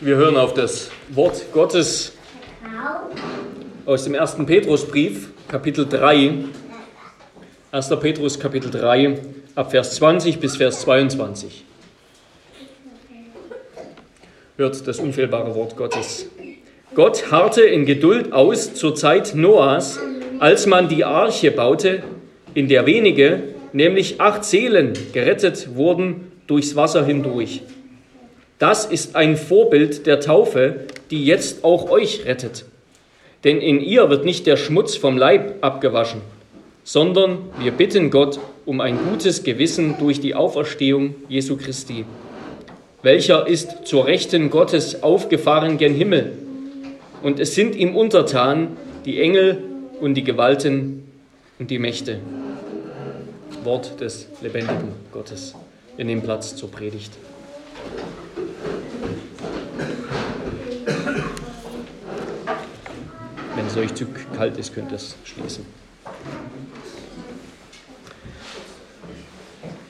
Wir 0.00 0.14
hören 0.14 0.36
auf 0.36 0.54
das 0.54 0.92
Wort 1.08 1.52
Gottes 1.52 2.12
aus 3.84 4.04
dem 4.04 4.14
ersten 4.14 4.46
Petrusbrief, 4.46 5.30
Kapitel 5.48 5.88
3. 5.88 6.34
1. 7.72 7.88
Petrus, 8.00 8.38
Kapitel 8.38 8.70
3, 8.70 9.18
ab 9.56 9.72
Vers 9.72 9.96
20 9.96 10.38
bis 10.38 10.56
Vers 10.56 10.82
22. 10.82 11.64
Hört 14.56 14.86
das 14.86 15.00
unfehlbare 15.00 15.56
Wort 15.56 15.76
Gottes. 15.76 16.26
Gott 16.94 17.32
harrte 17.32 17.62
in 17.62 17.84
Geduld 17.84 18.32
aus 18.32 18.74
zur 18.74 18.94
Zeit 18.94 19.34
Noahs, 19.34 19.98
als 20.38 20.66
man 20.66 20.88
die 20.88 21.04
Arche 21.04 21.50
baute, 21.50 22.04
in 22.54 22.68
der 22.68 22.86
wenige, 22.86 23.42
nämlich 23.72 24.20
acht 24.20 24.44
Seelen, 24.44 24.92
gerettet 25.12 25.74
wurden 25.74 26.30
durchs 26.46 26.76
Wasser 26.76 27.04
hindurch. 27.04 27.62
Das 28.58 28.84
ist 28.84 29.14
ein 29.14 29.36
Vorbild 29.36 30.06
der 30.06 30.20
Taufe, 30.20 30.86
die 31.10 31.24
jetzt 31.24 31.64
auch 31.64 31.90
euch 31.90 32.24
rettet. 32.26 32.64
Denn 33.44 33.60
in 33.60 33.80
ihr 33.80 34.10
wird 34.10 34.24
nicht 34.24 34.46
der 34.46 34.56
Schmutz 34.56 34.96
vom 34.96 35.16
Leib 35.16 35.56
abgewaschen, 35.60 36.20
sondern 36.82 37.38
wir 37.60 37.70
bitten 37.70 38.10
Gott 38.10 38.40
um 38.66 38.80
ein 38.80 38.98
gutes 39.10 39.44
Gewissen 39.44 39.96
durch 39.98 40.20
die 40.20 40.34
Auferstehung 40.34 41.14
Jesu 41.28 41.56
Christi, 41.56 42.04
welcher 43.02 43.46
ist 43.46 43.86
zur 43.86 44.06
Rechten 44.06 44.50
Gottes 44.50 45.04
aufgefahren 45.04 45.78
gen 45.78 45.94
Himmel. 45.94 46.32
Und 47.22 47.38
es 47.38 47.54
sind 47.54 47.76
ihm 47.76 47.96
untertan 47.96 48.76
die 49.04 49.20
Engel 49.20 49.62
und 50.00 50.14
die 50.14 50.24
Gewalten 50.24 51.04
und 51.60 51.70
die 51.70 51.78
Mächte. 51.78 52.18
Wort 53.64 54.00
des 54.00 54.28
lebendigen 54.40 54.92
Gottes. 55.12 55.54
Wir 55.96 56.04
nehmen 56.04 56.22
Platz 56.22 56.56
zur 56.56 56.70
Predigt. 56.70 57.12
Wenn 63.56 63.66
es 63.66 63.67
euch 63.78 63.94
zu 63.94 64.06
kalt 64.36 64.58
ist, 64.58 64.74
könnt 64.74 64.90
ihr 64.90 64.96
es 64.96 65.16
schließen. 65.24 65.64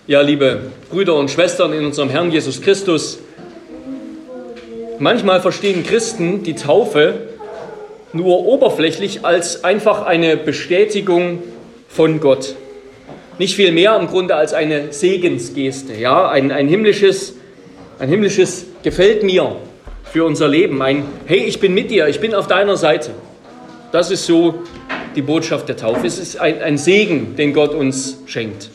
Ja, 0.06 0.22
liebe 0.22 0.72
Brüder 0.90 1.16
und 1.16 1.30
Schwestern 1.30 1.72
in 1.72 1.84
unserem 1.84 2.08
Herrn 2.08 2.30
Jesus 2.30 2.62
Christus, 2.62 3.18
manchmal 4.98 5.40
verstehen 5.40 5.84
Christen 5.84 6.42
die 6.42 6.54
Taufe 6.54 7.28
nur 8.12 8.46
oberflächlich 8.46 9.24
als 9.24 9.64
einfach 9.64 10.06
eine 10.06 10.36
Bestätigung 10.36 11.42
von 11.88 12.20
Gott. 12.20 12.54
Nicht 13.38 13.54
viel 13.54 13.70
mehr 13.70 13.96
im 13.96 14.06
Grunde 14.06 14.34
als 14.34 14.54
eine 14.54 14.92
Segensgeste, 14.92 15.94
ja, 15.94 16.28
ein, 16.28 16.50
ein 16.52 16.68
himmlisches, 16.68 17.34
ein 17.98 18.08
himmlisches 18.08 18.64
gefällt 18.82 19.22
mir 19.22 19.56
für 20.04 20.24
unser 20.24 20.48
Leben, 20.48 20.80
ein 20.80 21.04
Hey, 21.26 21.40
ich 21.40 21.60
bin 21.60 21.74
mit 21.74 21.90
dir, 21.90 22.08
ich 22.08 22.20
bin 22.20 22.34
auf 22.34 22.46
deiner 22.46 22.76
Seite. 22.76 23.10
Das 23.90 24.10
ist 24.10 24.26
so 24.26 24.62
die 25.16 25.22
Botschaft 25.22 25.68
der 25.68 25.76
Taufe. 25.76 26.06
Es 26.06 26.18
ist 26.18 26.38
ein, 26.38 26.60
ein 26.60 26.76
Segen, 26.76 27.36
den 27.36 27.54
Gott 27.54 27.74
uns 27.74 28.18
schenkt, 28.26 28.68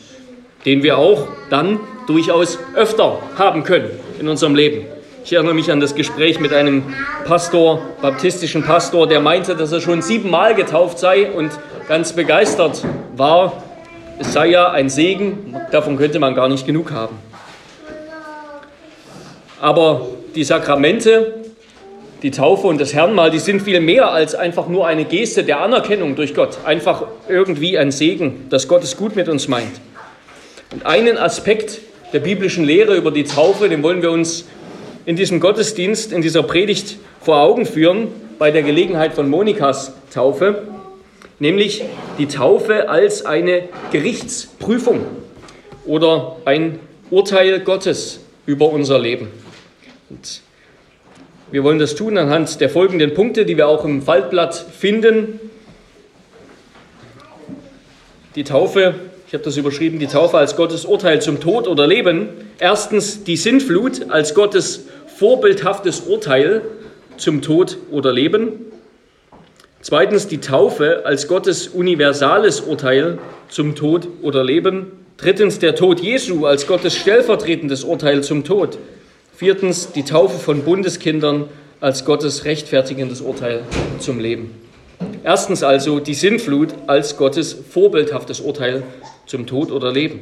den 0.64 0.82
wir 0.82 0.98
auch 0.98 1.28
dann 1.50 1.78
durchaus 2.06 2.58
öfter 2.74 3.20
haben 3.38 3.62
können 3.62 3.90
in 4.18 4.28
unserem 4.28 4.54
Leben. 4.54 4.86
Ich 5.24 5.32
erinnere 5.32 5.54
mich 5.54 5.70
an 5.70 5.80
das 5.80 5.94
Gespräch 5.94 6.38
mit 6.40 6.52
einem 6.52 6.82
Pastor, 7.24 7.80
baptistischen 8.02 8.62
Pastor, 8.62 9.06
der 9.06 9.20
meinte, 9.20 9.56
dass 9.56 9.72
er 9.72 9.80
schon 9.80 10.02
siebenmal 10.02 10.54
getauft 10.54 10.98
sei 10.98 11.30
und 11.30 11.50
ganz 11.88 12.12
begeistert 12.12 12.84
war. 13.16 13.62
Es 14.18 14.32
sei 14.32 14.48
ja 14.48 14.70
ein 14.70 14.90
Segen, 14.90 15.56
davon 15.70 15.96
könnte 15.96 16.18
man 16.18 16.34
gar 16.34 16.48
nicht 16.48 16.66
genug 16.66 16.90
haben. 16.90 17.16
Aber 19.60 20.08
die 20.34 20.44
Sakramente 20.44 21.43
die 22.24 22.30
Taufe 22.30 22.66
und 22.68 22.80
das 22.80 22.94
Herrenmal, 22.94 23.30
die 23.30 23.38
sind 23.38 23.60
viel 23.60 23.80
mehr 23.80 24.10
als 24.10 24.34
einfach 24.34 24.66
nur 24.66 24.86
eine 24.86 25.04
Geste 25.04 25.44
der 25.44 25.60
Anerkennung 25.60 26.16
durch 26.16 26.34
Gott. 26.34 26.56
Einfach 26.64 27.04
irgendwie 27.28 27.76
ein 27.76 27.92
Segen, 27.92 28.46
dass 28.48 28.66
Gott 28.66 28.82
es 28.82 28.96
gut 28.96 29.14
mit 29.14 29.28
uns 29.28 29.46
meint. 29.46 29.78
Und 30.72 30.86
einen 30.86 31.18
Aspekt 31.18 31.82
der 32.14 32.20
biblischen 32.20 32.64
Lehre 32.64 32.96
über 32.96 33.10
die 33.10 33.24
Taufe, 33.24 33.68
den 33.68 33.82
wollen 33.82 34.00
wir 34.00 34.10
uns 34.10 34.46
in 35.04 35.16
diesem 35.16 35.38
Gottesdienst, 35.38 36.12
in 36.12 36.22
dieser 36.22 36.42
Predigt 36.42 36.96
vor 37.20 37.42
Augen 37.42 37.66
führen, 37.66 38.08
bei 38.38 38.50
der 38.50 38.62
Gelegenheit 38.62 39.12
von 39.12 39.28
Monikas 39.28 39.92
Taufe, 40.10 40.62
nämlich 41.40 41.84
die 42.16 42.26
Taufe 42.26 42.88
als 42.88 43.26
eine 43.26 43.68
Gerichtsprüfung 43.92 45.00
oder 45.84 46.36
ein 46.46 46.78
Urteil 47.10 47.60
Gottes 47.60 48.20
über 48.46 48.70
unser 48.70 48.98
Leben. 48.98 49.28
Und 50.08 50.40
wir 51.54 51.62
wollen 51.62 51.78
das 51.78 51.94
tun 51.94 52.18
anhand 52.18 52.60
der 52.60 52.68
folgenden 52.68 53.14
Punkte, 53.14 53.44
die 53.44 53.56
wir 53.56 53.68
auch 53.68 53.84
im 53.84 54.02
Faltblatt 54.02 54.56
finden. 54.56 55.38
Die 58.34 58.42
Taufe, 58.42 58.96
ich 59.28 59.34
habe 59.34 59.44
das 59.44 59.56
überschrieben, 59.56 60.00
die 60.00 60.08
Taufe 60.08 60.36
als 60.36 60.56
Gottes 60.56 60.84
Urteil 60.84 61.22
zum 61.22 61.38
Tod 61.38 61.68
oder 61.68 61.86
Leben. 61.86 62.28
Erstens 62.58 63.22
die 63.22 63.36
Sinnflut 63.36 64.10
als 64.10 64.34
Gottes 64.34 64.86
vorbildhaftes 65.06 66.00
Urteil 66.00 66.62
zum 67.18 67.40
Tod 67.40 67.76
oder 67.92 68.12
Leben. 68.12 68.54
Zweitens 69.80 70.26
die 70.26 70.38
Taufe 70.38 71.06
als 71.06 71.28
Gottes 71.28 71.68
universales 71.68 72.62
Urteil 72.62 73.18
zum 73.48 73.76
Tod 73.76 74.08
oder 74.22 74.42
Leben. 74.42 74.86
Drittens 75.18 75.60
der 75.60 75.76
Tod 75.76 76.00
Jesu 76.00 76.46
als 76.46 76.66
Gottes 76.66 76.96
stellvertretendes 76.96 77.84
Urteil 77.84 78.24
zum 78.24 78.42
Tod. 78.42 78.76
Viertens 79.36 79.90
die 79.90 80.04
Taufe 80.04 80.38
von 80.38 80.62
Bundeskindern 80.62 81.48
als 81.80 82.04
Gottes 82.04 82.44
rechtfertigendes 82.44 83.20
Urteil 83.20 83.64
zum 83.98 84.20
Leben. 84.20 84.54
Erstens 85.24 85.64
also 85.64 85.98
die 85.98 86.14
Sinnflut 86.14 86.68
als 86.86 87.16
Gottes 87.16 87.52
vorbildhaftes 87.52 88.38
Urteil 88.38 88.84
zum 89.26 89.46
Tod 89.46 89.72
oder 89.72 89.90
Leben. 89.90 90.20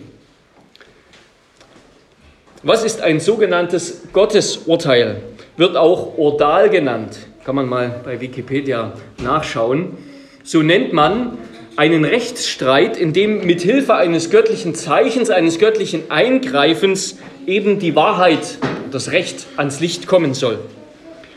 Was 2.62 2.84
ist 2.84 3.02
ein 3.02 3.20
sogenanntes 3.20 4.02
Gottesurteil? 4.14 5.20
Wird 5.58 5.76
auch 5.76 6.16
Ordal 6.16 6.70
genannt. 6.70 7.18
Kann 7.44 7.56
man 7.56 7.68
mal 7.68 8.00
bei 8.02 8.18
Wikipedia 8.18 8.94
nachschauen. 9.22 9.98
So 10.42 10.62
nennt 10.62 10.94
man 10.94 11.36
einen 11.76 12.04
Rechtsstreit, 12.04 12.96
in 12.96 13.12
dem 13.12 13.46
mit 13.46 13.62
Hilfe 13.62 13.94
eines 13.94 14.30
göttlichen 14.30 14.74
Zeichens, 14.74 15.30
eines 15.30 15.58
göttlichen 15.58 16.10
Eingreifens 16.10 17.18
eben 17.46 17.78
die 17.78 17.96
Wahrheit 17.96 18.58
das 18.90 19.10
Recht 19.10 19.46
ans 19.56 19.80
Licht 19.80 20.06
kommen 20.06 20.34
soll. 20.34 20.58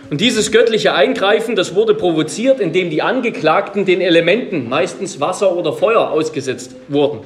Und 0.10 0.22
dieses 0.22 0.52
göttliche 0.52 0.94
Eingreifen, 0.94 1.56
das 1.56 1.74
wurde 1.74 1.96
provoziert, 1.96 2.60
indem 2.60 2.90
die 2.90 3.02
Angeklagten 3.02 3.86
den 3.86 4.02
Elementen, 4.02 4.70
meistens 4.70 5.20
Wasser 5.20 5.56
oder 5.56 5.74
Feuer, 5.74 6.12
ausgesetzt 6.12 6.76
wurden. 6.90 7.22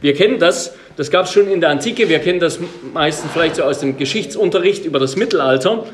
Wir 0.00 0.14
kennen 0.14 0.38
das, 0.38 0.74
das 0.96 1.10
gab 1.10 1.26
es 1.26 1.32
schon 1.32 1.50
in 1.50 1.60
der 1.60 1.70
Antike, 1.70 2.08
wir 2.08 2.18
kennen 2.18 2.40
das 2.40 2.58
meistens 2.92 3.30
vielleicht 3.32 3.56
so 3.56 3.62
aus 3.62 3.80
dem 3.80 3.96
Geschichtsunterricht 3.96 4.84
über 4.84 4.98
das 4.98 5.16
Mittelalter. 5.16 5.84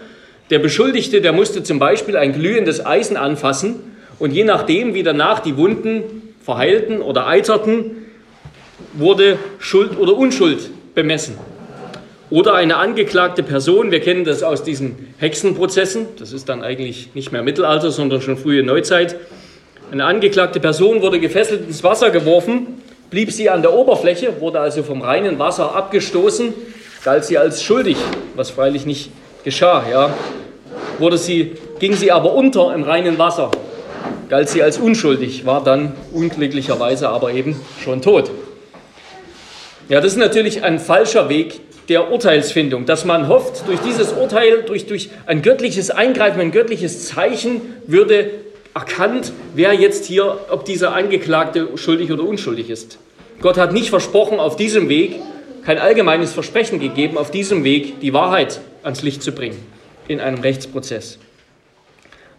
Der 0.51 0.59
Beschuldigte, 0.59 1.21
der 1.21 1.33
musste 1.33 1.63
zum 1.63 1.79
Beispiel 1.79 2.17
ein 2.17 2.33
glühendes 2.33 2.85
Eisen 2.85 3.17
anfassen 3.17 3.81
und 4.19 4.33
je 4.33 4.45
nachdem, 4.45 4.95
wie 4.95 5.03
danach 5.03 5.41
die 5.41 5.57
Wunden 5.57 6.22
verheilten 6.45 7.03
oder 7.03 7.27
eiterten, 7.27 8.07
wurde 8.95 9.39
Schuld 9.59 9.99
oder 9.99 10.17
Unschuld 10.17 10.71
bemessen. 10.95 11.37
Oder 12.31 12.55
eine 12.55 12.77
angeklagte 12.77 13.43
Person, 13.43 13.91
wir 13.91 14.01
kennen 14.01 14.25
das 14.25 14.43
aus 14.43 14.63
diesen 14.63 15.15
Hexenprozessen, 15.19 16.07
das 16.19 16.33
ist 16.33 16.49
dann 16.49 16.63
eigentlich 16.63 17.11
nicht 17.15 17.31
mehr 17.31 17.43
Mittelalter, 17.43 17.91
sondern 17.91 18.23
schon 18.23 18.39
frühe 18.39 18.63
Neuzeit. 18.63 19.17
Eine 19.91 20.07
angeklagte 20.07 20.59
Person 20.59 21.03
wurde 21.03 21.21
gefesselt 21.21 21.67
ins 21.67 21.85
Wasser 21.85 22.11
geworfen, 22.11 22.81
blieb 23.11 23.31
sie 23.31 23.51
an 23.51 23.61
der 23.61 23.75
Oberfläche, 23.75 24.41
wurde 24.41 24.61
also 24.61 24.83
vom 24.83 25.03
reinen 25.03 25.39
Wasser 25.39 25.75
abgestoßen, 25.75 26.55
galt 27.05 27.27
sie 27.27 27.37
als 27.37 27.63
schuldig, 27.63 27.99
was 28.35 28.51
freilich 28.51 28.87
nicht 28.87 29.11
geschah. 29.45 29.85
Ja. 29.91 30.15
Wurde 30.99 31.19
sie, 31.19 31.53
ging 31.79 31.93
sie 31.93 32.11
aber 32.11 32.33
unter 32.33 32.75
im 32.75 32.85
reinen 32.85 33.19
Wasser, 33.19 33.51
galt 34.29 34.49
sie 34.49 34.63
als 34.63 34.79
unschuldig, 34.79 35.45
war 35.47 35.63
dann 35.63 35.95
unglücklicherweise 36.13 37.09
aber 37.09 37.33
eben 37.33 37.61
schon 37.83 38.03
tot. 38.03 38.31
Ja, 39.89 40.01
das 40.01 40.13
ist 40.13 40.19
natürlich 40.19 40.63
ein 40.63 40.79
falscher 40.79 41.29
Weg, 41.29 41.61
der 41.89 42.11
Urteilsfindung, 42.11 42.87
dass 42.87 43.05
man 43.05 43.29
hofft, 43.29 43.67
durch 43.67 43.81
dieses 43.81 44.13
Urteil, 44.13 44.63
durch, 44.63 44.87
durch 44.87 45.11
ein 45.27 45.43
göttliches 45.43 45.91
Eingreifen, 45.91 46.41
ein 46.41 46.53
göttliches 46.53 47.07
Zeichen 47.07 47.61
würde 47.87 48.31
erkannt, 48.75 49.33
wer 49.55 49.75
jetzt 49.75 50.07
hier, 50.07 50.39
ob 50.51 50.65
dieser 50.65 50.95
Angeklagte 50.95 51.69
schuldig 51.77 52.11
oder 52.13 52.23
unschuldig 52.23 52.71
ist. 52.71 52.99
Gott 53.41 53.59
hat 53.59 53.73
nicht 53.73 53.91
versprochen, 53.91 54.39
auf 54.39 54.57
diesem 54.57 54.89
Weg, 54.89 55.17
kein 55.65 55.79
allgemeines 55.79 56.33
Versprechen 56.33 56.81
gegeben, 56.81 57.19
auf 57.19 57.31
diesem 57.31 57.65
Weg 57.65 58.01
die 58.01 58.13
Wahrheit 58.13 58.61
ans 58.83 59.03
Licht 59.03 59.23
zu 59.23 59.33
bringen 59.33 59.59
in 60.09 60.21
einem 60.21 60.41
Rechtsprozess. 60.41 61.19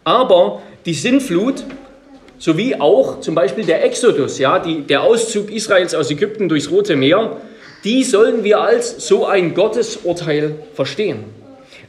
Aber 0.04 0.62
die 0.86 0.94
Sinnflut 0.94 1.64
sowie 2.38 2.76
auch 2.76 3.22
zum 3.22 3.36
Beispiel 3.36 3.66
der 3.66 3.84
Exodus, 3.86 4.38
ja, 4.38 4.60
die, 4.60 4.82
der 4.82 5.04
Auszug 5.04 5.52
Israels 5.52 5.96
aus 5.96 6.12
Ägypten 6.12 6.50
durchs 6.50 6.70
Rote 6.70 6.96
Meer, 6.96 7.38
die 7.84 8.04
sollen 8.04 8.44
wir 8.44 8.62
als 8.62 9.08
so 9.08 9.26
ein 9.26 9.54
Gottesurteil 9.54 10.56
verstehen. 10.74 11.26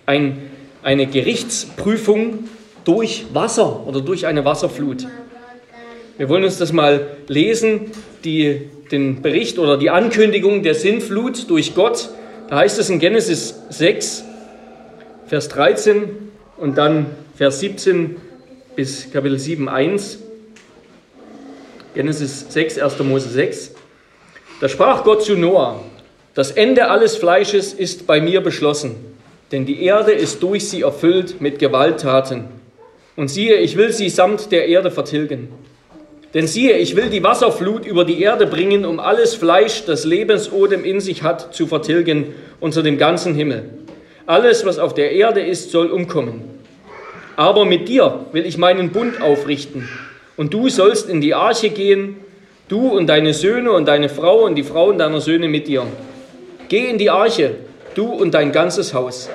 Ein, 0.06 0.42
eine 0.82 1.06
Gerichtsprüfung 1.06 2.48
durch 2.84 3.26
Wasser 3.32 3.86
oder 3.86 4.00
durch 4.00 4.26
eine 4.26 4.44
Wasserflut. 4.44 5.06
Wir 6.16 6.28
wollen 6.28 6.44
uns 6.44 6.58
das 6.58 6.72
mal 6.72 7.16
lesen, 7.26 7.90
die, 8.24 8.68
den 8.92 9.22
Bericht 9.22 9.58
oder 9.58 9.76
die 9.76 9.90
Ankündigung 9.90 10.62
der 10.62 10.74
Sintflut 10.74 11.50
durch 11.50 11.74
Gott. 11.74 12.10
Da 12.48 12.56
heißt 12.56 12.78
es 12.78 12.90
in 12.90 13.00
Genesis 13.00 13.60
6, 13.70 14.24
Vers 15.26 15.48
13 15.48 16.04
und 16.56 16.78
dann 16.78 17.06
Vers 17.36 17.60
17 17.60 18.16
bis 18.76 19.10
Kapitel 19.12 19.38
7, 19.38 19.68
1. 19.68 20.18
Genesis 21.94 22.46
6, 22.48 22.78
1. 22.78 22.98
Mose 23.00 23.28
6. 23.28 23.72
Da 24.60 24.68
sprach 24.68 25.04
Gott 25.04 25.22
zu 25.22 25.36
Noah, 25.36 25.80
das 26.34 26.50
Ende 26.50 26.88
alles 26.88 27.16
Fleisches 27.16 27.72
ist 27.72 28.06
bei 28.06 28.20
mir 28.20 28.40
beschlossen, 28.40 28.96
denn 29.52 29.66
die 29.66 29.84
Erde 29.84 30.12
ist 30.12 30.42
durch 30.42 30.68
sie 30.68 30.82
erfüllt 30.82 31.40
mit 31.40 31.58
Gewalttaten. 31.58 32.46
Und 33.16 33.28
siehe, 33.28 33.56
ich 33.56 33.76
will 33.76 33.92
sie 33.92 34.08
samt 34.08 34.50
der 34.50 34.66
Erde 34.66 34.90
vertilgen. 34.90 35.48
Denn 36.32 36.48
siehe, 36.48 36.76
ich 36.78 36.96
will 36.96 37.10
die 37.10 37.22
Wasserflut 37.22 37.86
über 37.86 38.04
die 38.04 38.20
Erde 38.20 38.46
bringen, 38.46 38.84
um 38.84 38.98
alles 38.98 39.36
Fleisch, 39.36 39.84
das 39.84 40.04
Lebensodem 40.04 40.84
in 40.84 41.00
sich 41.00 41.22
hat, 41.22 41.54
zu 41.54 41.68
vertilgen 41.68 42.34
unter 42.58 42.82
dem 42.82 42.98
ganzen 42.98 43.36
Himmel. 43.36 43.70
Alles, 44.26 44.66
was 44.66 44.80
auf 44.80 44.94
der 44.94 45.12
Erde 45.12 45.42
ist, 45.42 45.70
soll 45.70 45.92
umkommen. 45.92 46.53
Aber 47.36 47.64
mit 47.64 47.88
dir 47.88 48.26
will 48.32 48.46
ich 48.46 48.58
meinen 48.58 48.90
Bund 48.90 49.20
aufrichten. 49.20 49.88
Und 50.36 50.54
du 50.54 50.68
sollst 50.68 51.08
in 51.08 51.20
die 51.20 51.34
Arche 51.34 51.70
gehen, 51.70 52.16
du 52.68 52.88
und 52.88 53.06
deine 53.06 53.34
Söhne 53.34 53.72
und 53.72 53.86
deine 53.86 54.08
Frau 54.08 54.44
und 54.44 54.54
die 54.54 54.62
Frauen 54.62 54.98
deiner 54.98 55.20
Söhne 55.20 55.48
mit 55.48 55.68
dir. 55.68 55.86
Geh 56.68 56.88
in 56.88 56.98
die 56.98 57.10
Arche, 57.10 57.56
du 57.94 58.06
und 58.06 58.34
dein 58.34 58.52
ganzes 58.52 58.94
Haus. 58.94 59.28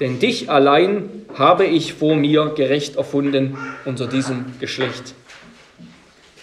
Denn 0.00 0.18
dich 0.18 0.50
allein 0.50 1.08
habe 1.34 1.64
ich 1.64 1.94
vor 1.94 2.16
mir 2.16 2.52
gerecht 2.56 2.96
erfunden 2.96 3.56
unter 3.84 4.06
diesem 4.06 4.46
Geschlecht. 4.60 5.14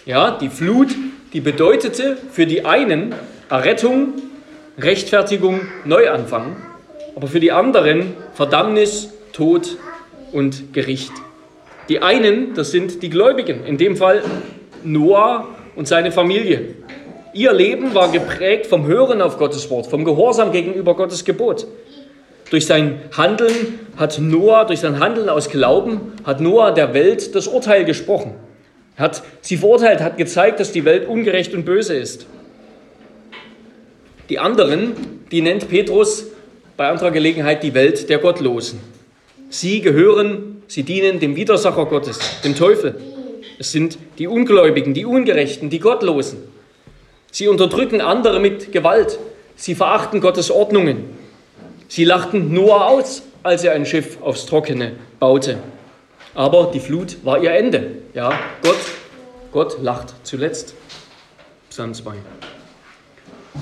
Ja, 0.06 0.32
die 0.32 0.48
Flut, 0.48 0.88
die 1.32 1.40
bedeutete 1.40 2.16
für 2.30 2.46
die 2.46 2.64
einen 2.64 3.14
Errettung, 3.48 4.14
Rechtfertigung, 4.78 5.62
Neuanfang, 5.84 6.56
aber 7.14 7.28
für 7.28 7.40
die 7.40 7.52
anderen 7.52 8.14
Verdammnis, 8.34 9.10
Tod 9.32 9.76
und 10.34 10.74
Gericht. 10.74 11.12
Die 11.88 12.02
einen, 12.02 12.54
das 12.54 12.70
sind 12.70 13.02
die 13.02 13.10
Gläubigen, 13.10 13.64
in 13.64 13.78
dem 13.78 13.96
Fall 13.96 14.22
Noah 14.82 15.48
und 15.76 15.88
seine 15.88 16.12
Familie. 16.12 16.74
Ihr 17.32 17.52
Leben 17.52 17.94
war 17.94 18.12
geprägt 18.12 18.66
vom 18.66 18.86
Hören 18.86 19.22
auf 19.22 19.38
Gottes 19.38 19.70
Wort, 19.70 19.86
vom 19.86 20.04
Gehorsam 20.04 20.52
gegenüber 20.52 20.94
Gottes 20.94 21.24
Gebot. 21.24 21.66
Durch 22.50 22.66
sein 22.66 23.00
Handeln 23.16 23.80
hat 23.96 24.18
Noah, 24.18 24.66
durch 24.66 24.80
sein 24.80 25.00
Handeln 25.00 25.28
aus 25.28 25.48
Glauben, 25.48 26.12
hat 26.24 26.40
Noah 26.40 26.72
der 26.72 26.94
Welt 26.94 27.34
das 27.34 27.48
Urteil 27.48 27.84
gesprochen. 27.84 28.34
Hat 28.96 29.22
sie 29.40 29.56
verurteilt, 29.56 30.00
hat 30.00 30.16
gezeigt, 30.16 30.60
dass 30.60 30.70
die 30.70 30.84
Welt 30.84 31.08
ungerecht 31.08 31.54
und 31.54 31.64
böse 31.64 31.94
ist. 31.94 32.26
Die 34.28 34.38
anderen, 34.38 34.92
die 35.30 35.42
nennt 35.42 35.68
Petrus 35.68 36.26
bei 36.76 36.88
anderer 36.88 37.10
Gelegenheit 37.10 37.62
die 37.62 37.74
Welt 37.74 38.08
der 38.08 38.18
Gottlosen. 38.18 38.80
Sie 39.54 39.82
gehören, 39.82 40.64
sie 40.66 40.82
dienen 40.82 41.20
dem 41.20 41.36
Widersacher 41.36 41.86
Gottes, 41.86 42.18
dem 42.42 42.56
Teufel. 42.56 42.96
Es 43.56 43.70
sind 43.70 43.98
die 44.18 44.26
Ungläubigen, 44.26 44.94
die 44.94 45.04
Ungerechten, 45.04 45.70
die 45.70 45.78
Gottlosen. 45.78 46.38
Sie 47.30 47.46
unterdrücken 47.46 48.00
andere 48.00 48.40
mit 48.40 48.72
Gewalt. 48.72 49.20
Sie 49.54 49.76
verachten 49.76 50.20
Gottes 50.20 50.50
Ordnungen. 50.50 51.04
Sie 51.86 52.04
lachten 52.04 52.52
Noah 52.52 52.88
aus, 52.88 53.22
als 53.44 53.62
er 53.62 53.74
ein 53.74 53.86
Schiff 53.86 54.20
aufs 54.22 54.46
Trockene 54.46 54.96
baute. 55.20 55.58
Aber 56.34 56.72
die 56.74 56.80
Flut 56.80 57.18
war 57.22 57.40
ihr 57.40 57.52
Ende. 57.52 57.98
Ja, 58.12 58.36
Gott, 58.60 58.80
Gott 59.52 59.80
lacht 59.80 60.14
zuletzt. 60.24 60.74
Psalm 61.70 61.94
2. 61.94 62.14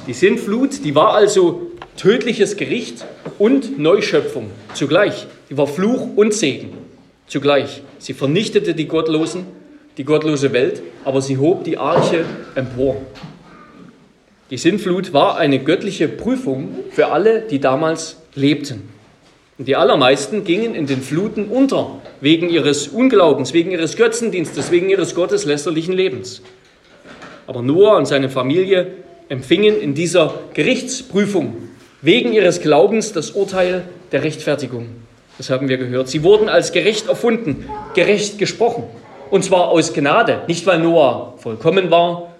Die 0.06 0.14
Sintflut, 0.14 0.86
die 0.86 0.94
war 0.94 1.12
also 1.12 1.70
tödliches 1.98 2.56
Gericht 2.56 3.04
und 3.38 3.78
Neuschöpfung 3.78 4.50
zugleich. 4.72 5.26
Die 5.52 5.58
war 5.58 5.66
Fluch 5.66 6.08
und 6.16 6.32
Segen 6.32 6.70
zugleich. 7.26 7.82
Sie 7.98 8.14
vernichtete 8.14 8.72
die 8.72 8.88
Gottlosen, 8.88 9.44
die 9.98 10.04
gottlose 10.04 10.54
Welt, 10.54 10.82
aber 11.04 11.20
sie 11.20 11.36
hob 11.36 11.64
die 11.64 11.76
Arche 11.76 12.24
empor. 12.54 12.96
Die 14.48 14.56
Sintflut 14.56 15.12
war 15.12 15.36
eine 15.36 15.58
göttliche 15.58 16.08
Prüfung 16.08 16.70
für 16.90 17.08
alle, 17.08 17.42
die 17.42 17.60
damals 17.60 18.16
lebten. 18.34 18.88
Und 19.58 19.68
die 19.68 19.76
allermeisten 19.76 20.44
gingen 20.44 20.74
in 20.74 20.86
den 20.86 21.02
Fluten 21.02 21.48
unter, 21.48 22.00
wegen 22.22 22.48
ihres 22.48 22.88
Unglaubens, 22.88 23.52
wegen 23.52 23.72
ihres 23.72 23.98
Götzendienstes, 23.98 24.70
wegen 24.70 24.88
ihres 24.88 25.14
gotteslästerlichen 25.14 25.92
Lebens. 25.92 26.40
Aber 27.46 27.60
Noah 27.60 27.98
und 27.98 28.06
seine 28.06 28.30
Familie 28.30 28.92
empfingen 29.28 29.78
in 29.78 29.92
dieser 29.92 30.32
Gerichtsprüfung 30.54 31.68
wegen 32.00 32.32
ihres 32.32 32.62
Glaubens 32.62 33.12
das 33.12 33.32
Urteil 33.32 33.84
der 34.12 34.24
Rechtfertigung. 34.24 35.01
Das 35.42 35.50
haben 35.50 35.68
wir 35.68 35.76
gehört. 35.76 36.06
Sie 36.06 36.22
wurden 36.22 36.48
als 36.48 36.70
gerecht 36.70 37.08
erfunden, 37.08 37.68
gerecht 37.94 38.38
gesprochen. 38.38 38.84
Und 39.28 39.44
zwar 39.44 39.70
aus 39.70 39.92
Gnade, 39.92 40.42
nicht 40.46 40.64
weil 40.66 40.78
Noah 40.78 41.34
vollkommen 41.36 41.90
war, 41.90 42.32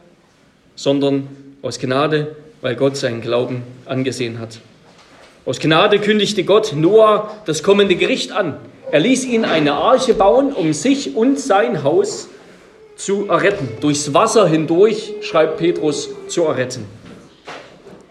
sondern 0.77 1.27
aus 1.63 1.81
Gnade, 1.81 2.37
weil 2.61 2.77
Gott 2.77 2.97
seinen 2.97 3.21
Glauben 3.21 3.65
angesehen 3.87 4.39
hat. 4.39 4.61
Aus 5.45 5.59
Gnade 5.59 5.99
kündigte 5.99 6.45
Gott 6.45 6.75
Noah 6.77 7.29
das 7.45 7.65
kommende 7.65 7.97
Gericht 7.97 8.31
an. 8.31 8.55
Er 8.93 9.01
ließ 9.01 9.25
ihn 9.25 9.45
eine 9.45 9.73
Arche 9.73 10.15
bauen, 10.15 10.53
um 10.53 10.73
sich 10.73 11.17
und 11.17 11.41
sein 11.41 11.83
Haus 11.83 12.29
zu 12.95 13.27
erretten. 13.27 13.69
Durchs 13.81 14.15
Wasser 14.15 14.47
hindurch, 14.47 15.13
schreibt 15.23 15.57
Petrus, 15.57 16.09
zu 16.29 16.45
erretten. 16.45 16.87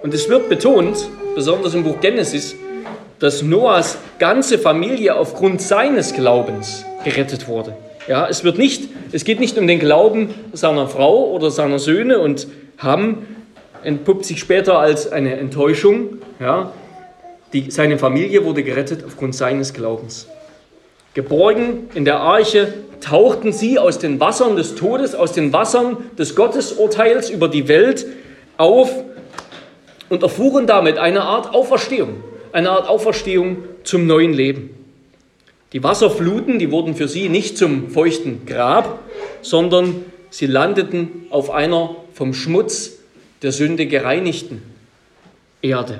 Und 0.03 0.13
es 0.13 0.27
wird 0.27 0.49
betont, 0.49 1.07
besonders 1.33 1.75
im 1.75 1.85
Buch 1.85 2.01
Genesis, 2.01 2.57
dass 3.21 3.43
Noahs 3.43 3.99
ganze 4.17 4.57
Familie 4.57 5.15
aufgrund 5.15 5.61
seines 5.61 6.13
Glaubens 6.13 6.85
gerettet 7.05 7.47
wurde. 7.47 7.77
Ja, 8.07 8.27
es, 8.27 8.43
wird 8.43 8.57
nicht, 8.57 8.89
es 9.11 9.23
geht 9.23 9.39
nicht 9.39 9.57
um 9.59 9.67
den 9.67 9.79
Glauben 9.79 10.33
seiner 10.53 10.87
Frau 10.87 11.29
oder 11.29 11.51
seiner 11.51 11.77
Söhne 11.77 12.17
und 12.19 12.47
Ham 12.79 13.19
entpuppt 13.83 14.25
sich 14.25 14.39
später 14.39 14.79
als 14.79 15.11
eine 15.11 15.37
Enttäuschung. 15.37 16.17
Ja, 16.39 16.73
die, 17.53 17.69
seine 17.69 17.99
Familie 17.99 18.43
wurde 18.43 18.63
gerettet 18.63 19.03
aufgrund 19.05 19.35
seines 19.35 19.73
Glaubens. 19.73 20.27
Geborgen 21.13 21.89
in 21.93 22.05
der 22.05 22.21
Arche 22.21 22.73
tauchten 23.01 23.53
sie 23.53 23.77
aus 23.77 23.99
den 23.99 24.19
Wassern 24.19 24.55
des 24.55 24.73
Todes, 24.73 25.13
aus 25.13 25.31
den 25.31 25.53
Wassern 25.53 25.97
des 26.17 26.35
Gottesurteils 26.35 27.29
über 27.29 27.49
die 27.49 27.67
Welt 27.67 28.07
auf 28.57 28.91
und 30.09 30.23
erfuhren 30.23 30.65
damit 30.65 30.97
eine 30.97 31.21
Art 31.21 31.53
Auferstehung, 31.53 32.23
eine 32.53 32.71
Art 32.71 32.87
Auferstehung 32.87 33.57
zum 33.83 34.07
neuen 34.07 34.33
Leben. 34.33 34.71
Die 35.73 35.83
Wasserfluten, 35.83 36.59
die 36.59 36.71
wurden 36.71 36.95
für 36.95 37.07
sie 37.07 37.29
nicht 37.29 37.57
zum 37.57 37.89
feuchten 37.89 38.45
Grab, 38.45 38.99
sondern 39.41 40.03
sie 40.29 40.47
landeten 40.47 41.27
auf 41.29 41.49
einer 41.49 41.95
vom 42.13 42.33
Schmutz 42.33 42.97
der 43.41 43.51
Sünde 43.51 43.85
gereinigten 43.87 44.61
Erde. 45.61 45.99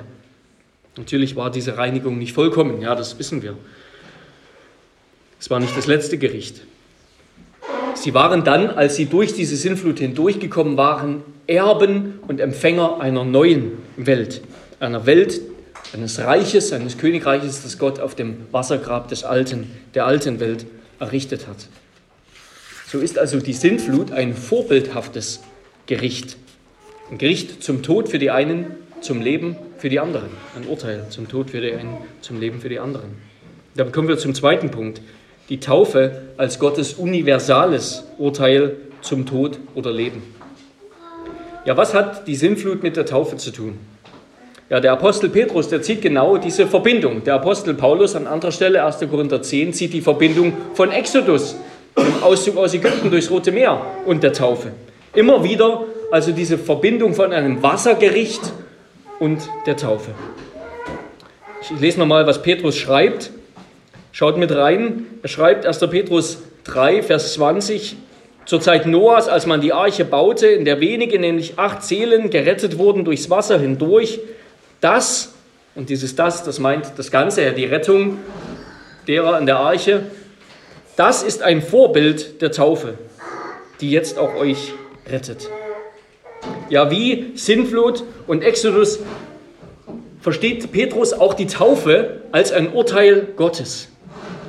Natürlich 0.96 1.36
war 1.36 1.50
diese 1.50 1.78
Reinigung 1.78 2.18
nicht 2.18 2.32
vollkommen, 2.32 2.82
ja, 2.82 2.94
das 2.94 3.18
wissen 3.18 3.42
wir. 3.42 3.56
Es 5.40 5.48
war 5.50 5.58
nicht 5.58 5.76
das 5.76 5.86
letzte 5.86 6.18
Gericht. 6.18 6.62
Sie 7.94 8.14
waren 8.14 8.44
dann, 8.44 8.70
als 8.70 8.96
sie 8.96 9.06
durch 9.06 9.34
diese 9.34 9.56
Sinnflut 9.56 9.98
hindurchgekommen 9.98 10.76
waren, 10.76 11.22
Erben 11.46 12.20
und 12.28 12.40
Empfänger 12.40 13.00
einer 13.00 13.24
neuen 13.24 13.72
Welt. 13.96 14.42
Einer 14.80 15.06
Welt, 15.06 15.40
eines 15.92 16.18
Reiches, 16.18 16.72
eines 16.72 16.98
Königreiches, 16.98 17.62
das 17.62 17.78
Gott 17.78 18.00
auf 18.00 18.14
dem 18.14 18.46
Wassergrab 18.50 19.08
des 19.08 19.24
alten, 19.24 19.70
der 19.94 20.06
alten 20.06 20.40
Welt 20.40 20.66
errichtet 20.98 21.46
hat. 21.46 21.68
So 22.86 22.98
ist 22.98 23.18
also 23.18 23.38
die 23.40 23.52
Sintflut 23.52 24.12
ein 24.12 24.34
vorbildhaftes 24.34 25.40
Gericht. 25.86 26.36
Ein 27.10 27.18
Gericht 27.18 27.62
zum 27.62 27.82
Tod 27.82 28.08
für 28.08 28.18
die 28.18 28.30
einen, 28.30 28.66
zum 29.00 29.20
Leben 29.20 29.56
für 29.78 29.88
die 29.88 30.00
anderen. 30.00 30.30
Ein 30.56 30.66
Urteil 30.66 31.06
zum 31.10 31.28
Tod 31.28 31.50
für 31.50 31.60
die 31.60 31.72
einen, 31.72 31.96
zum 32.20 32.38
Leben 32.38 32.60
für 32.60 32.68
die 32.68 32.78
anderen. 32.78 33.16
Dann 33.74 33.92
kommen 33.92 34.08
wir 34.08 34.18
zum 34.18 34.34
zweiten 34.34 34.70
Punkt. 34.70 35.00
Die 35.48 35.58
Taufe 35.58 36.22
als 36.36 36.58
Gottes 36.58 36.94
universales 36.94 38.04
Urteil 38.18 38.76
zum 39.00 39.26
Tod 39.26 39.58
oder 39.74 39.92
Leben. 39.92 40.22
Ja, 41.64 41.76
was 41.76 41.94
hat 41.94 42.26
die 42.26 42.36
Sinnflut 42.36 42.82
mit 42.82 42.96
der 42.96 43.06
Taufe 43.06 43.36
zu 43.36 43.50
tun? 43.50 43.78
Ja, 44.72 44.80
der 44.80 44.92
Apostel 44.92 45.28
Petrus, 45.28 45.68
der 45.68 45.82
zieht 45.82 46.00
genau 46.00 46.38
diese 46.38 46.66
Verbindung. 46.66 47.22
Der 47.24 47.34
Apostel 47.34 47.74
Paulus 47.74 48.16
an 48.16 48.26
anderer 48.26 48.52
Stelle, 48.52 48.82
1. 48.82 49.00
Korinther 49.10 49.42
10, 49.42 49.74
zieht 49.74 49.92
die 49.92 50.00
Verbindung 50.00 50.54
von 50.72 50.90
Exodus, 50.90 51.56
dem 51.94 52.22
Auszug 52.22 52.56
aus 52.56 52.72
Ägypten 52.72 53.10
durchs 53.10 53.30
Rote 53.30 53.52
Meer 53.52 53.84
und 54.06 54.22
der 54.22 54.32
Taufe. 54.32 54.68
Immer 55.14 55.44
wieder 55.44 55.84
also 56.10 56.32
diese 56.32 56.56
Verbindung 56.56 57.12
von 57.12 57.34
einem 57.34 57.62
Wassergericht 57.62 58.40
und 59.20 59.42
der 59.66 59.76
Taufe. 59.76 60.12
Ich 61.60 61.78
lese 61.78 61.98
nochmal, 61.98 62.26
was 62.26 62.40
Petrus 62.40 62.74
schreibt 62.74 63.30
Schaut 64.10 64.38
mit 64.38 64.56
rein. 64.56 65.04
Er 65.22 65.28
schreibt 65.28 65.66
1. 65.66 65.80
Petrus 65.80 66.38
3, 66.64 67.02
Vers 67.02 67.34
20. 67.34 67.96
Zur 68.46 68.62
Zeit 68.62 68.86
Noahs, 68.86 69.28
als 69.28 69.44
man 69.44 69.60
die 69.60 69.74
Arche 69.74 70.06
baute, 70.06 70.46
in 70.46 70.64
der 70.64 70.80
wenige, 70.80 71.18
nämlich 71.18 71.58
acht 71.58 71.82
Seelen, 71.82 72.30
gerettet 72.30 72.78
wurden 72.78 73.04
durchs 73.04 73.28
Wasser 73.28 73.58
hindurch, 73.58 74.18
das, 74.82 75.32
und 75.74 75.88
dieses 75.88 76.14
das, 76.14 76.44
das 76.44 76.58
meint 76.58 76.92
das 76.96 77.10
Ganze, 77.10 77.52
die 77.52 77.64
Rettung 77.64 78.18
derer 79.08 79.38
in 79.38 79.46
der 79.46 79.56
Arche, 79.56 80.02
das 80.96 81.22
ist 81.22 81.40
ein 81.40 81.62
Vorbild 81.62 82.42
der 82.42 82.52
Taufe, 82.52 82.98
die 83.80 83.90
jetzt 83.90 84.18
auch 84.18 84.34
euch 84.34 84.74
rettet. 85.06 85.48
Ja, 86.68 86.90
wie 86.90 87.32
Sintflut 87.34 88.04
und 88.26 88.42
Exodus 88.42 88.98
versteht 90.20 90.70
Petrus 90.72 91.12
auch 91.12 91.34
die 91.34 91.46
Taufe 91.46 92.22
als 92.32 92.52
ein 92.52 92.72
Urteil 92.72 93.28
Gottes, 93.36 93.88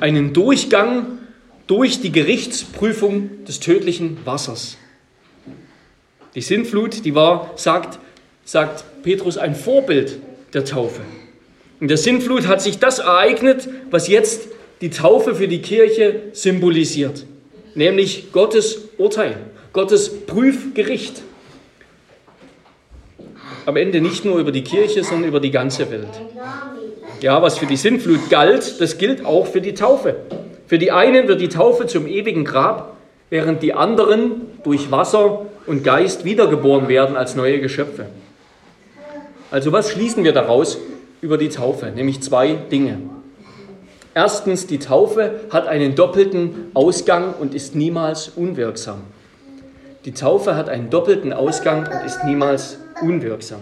einen 0.00 0.32
Durchgang 0.32 1.18
durch 1.66 2.00
die 2.00 2.12
Gerichtsprüfung 2.12 3.44
des 3.44 3.60
tödlichen 3.60 4.18
Wassers. 4.24 4.76
Die 6.34 6.42
Sintflut, 6.42 7.04
die 7.04 7.14
war, 7.14 7.52
sagt, 7.56 8.00
sagt 8.44 8.84
Petrus, 9.02 9.38
ein 9.38 9.54
Vorbild 9.54 10.18
der 10.52 10.64
Taufe. 10.64 11.00
In 11.80 11.88
der 11.88 11.96
Sintflut 11.96 12.46
hat 12.46 12.62
sich 12.62 12.78
das 12.78 12.98
ereignet, 12.98 13.68
was 13.90 14.08
jetzt 14.08 14.48
die 14.80 14.90
Taufe 14.90 15.34
für 15.34 15.48
die 15.48 15.62
Kirche 15.62 16.22
symbolisiert, 16.32 17.24
nämlich 17.74 18.32
Gottes 18.32 18.88
Urteil, 18.98 19.36
Gottes 19.72 20.26
Prüfgericht. 20.26 21.22
Am 23.66 23.76
Ende 23.76 24.00
nicht 24.00 24.24
nur 24.24 24.38
über 24.38 24.52
die 24.52 24.62
Kirche, 24.62 25.02
sondern 25.04 25.28
über 25.28 25.40
die 25.40 25.50
ganze 25.50 25.90
Welt. 25.90 26.08
Ja, 27.20 27.40
was 27.40 27.58
für 27.58 27.66
die 27.66 27.76
Sintflut 27.76 28.28
galt, 28.28 28.80
das 28.80 28.98
gilt 28.98 29.24
auch 29.24 29.46
für 29.46 29.60
die 29.60 29.74
Taufe. 29.74 30.16
Für 30.66 30.78
die 30.78 30.92
einen 30.92 31.28
wird 31.28 31.40
die 31.40 31.48
Taufe 31.48 31.86
zum 31.86 32.06
ewigen 32.06 32.44
Grab, 32.44 32.96
während 33.30 33.62
die 33.62 33.72
anderen 33.72 34.42
durch 34.64 34.90
Wasser 34.90 35.46
und 35.66 35.82
Geist 35.82 36.24
wiedergeboren 36.24 36.88
werden 36.88 37.16
als 37.16 37.36
neue 37.36 37.60
Geschöpfe. 37.60 38.06
Also 39.54 39.70
was 39.70 39.92
schließen 39.92 40.24
wir 40.24 40.32
daraus 40.32 40.78
über 41.20 41.38
die 41.38 41.48
Taufe? 41.48 41.92
Nämlich 41.94 42.20
zwei 42.22 42.54
Dinge. 42.54 42.98
Erstens, 44.12 44.66
die 44.66 44.80
Taufe 44.80 45.42
hat 45.48 45.68
einen 45.68 45.94
doppelten 45.94 46.72
Ausgang 46.74 47.34
und 47.38 47.54
ist 47.54 47.76
niemals 47.76 48.32
unwirksam. 48.34 49.02
Die 50.06 50.10
Taufe 50.10 50.56
hat 50.56 50.68
einen 50.68 50.90
doppelten 50.90 51.32
Ausgang 51.32 51.86
und 51.86 52.04
ist 52.04 52.24
niemals 52.24 52.78
unwirksam. 53.00 53.60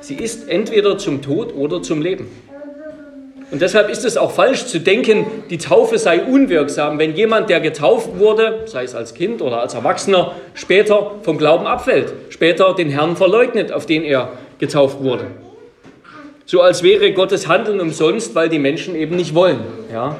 Sie 0.00 0.16
ist 0.16 0.46
entweder 0.50 0.98
zum 0.98 1.22
Tod 1.22 1.54
oder 1.54 1.80
zum 1.80 2.02
Leben. 2.02 2.26
Und 3.50 3.62
deshalb 3.62 3.88
ist 3.88 4.04
es 4.04 4.18
auch 4.18 4.30
falsch 4.30 4.66
zu 4.66 4.78
denken, 4.78 5.24
die 5.48 5.58
Taufe 5.58 5.96
sei 5.96 6.22
unwirksam, 6.22 6.98
wenn 6.98 7.14
jemand, 7.14 7.48
der 7.48 7.60
getauft 7.60 8.18
wurde, 8.18 8.64
sei 8.66 8.84
es 8.84 8.94
als 8.94 9.14
Kind 9.14 9.40
oder 9.40 9.62
als 9.62 9.72
Erwachsener, 9.72 10.32
später 10.52 11.12
vom 11.22 11.38
Glauben 11.38 11.66
abfällt, 11.66 12.12
später 12.28 12.74
den 12.74 12.90
Herrn 12.90 13.16
verleugnet, 13.16 13.72
auf 13.72 13.86
den 13.86 14.02
er 14.02 14.32
getauft 14.64 15.02
wurde. 15.02 15.26
So 16.46 16.62
als 16.62 16.82
wäre 16.82 17.12
Gottes 17.12 17.48
Handeln 17.48 17.80
umsonst, 17.80 18.34
weil 18.34 18.48
die 18.48 18.58
Menschen 18.58 18.94
eben 18.94 19.16
nicht 19.16 19.34
wollen. 19.34 19.60
Ja? 19.92 20.16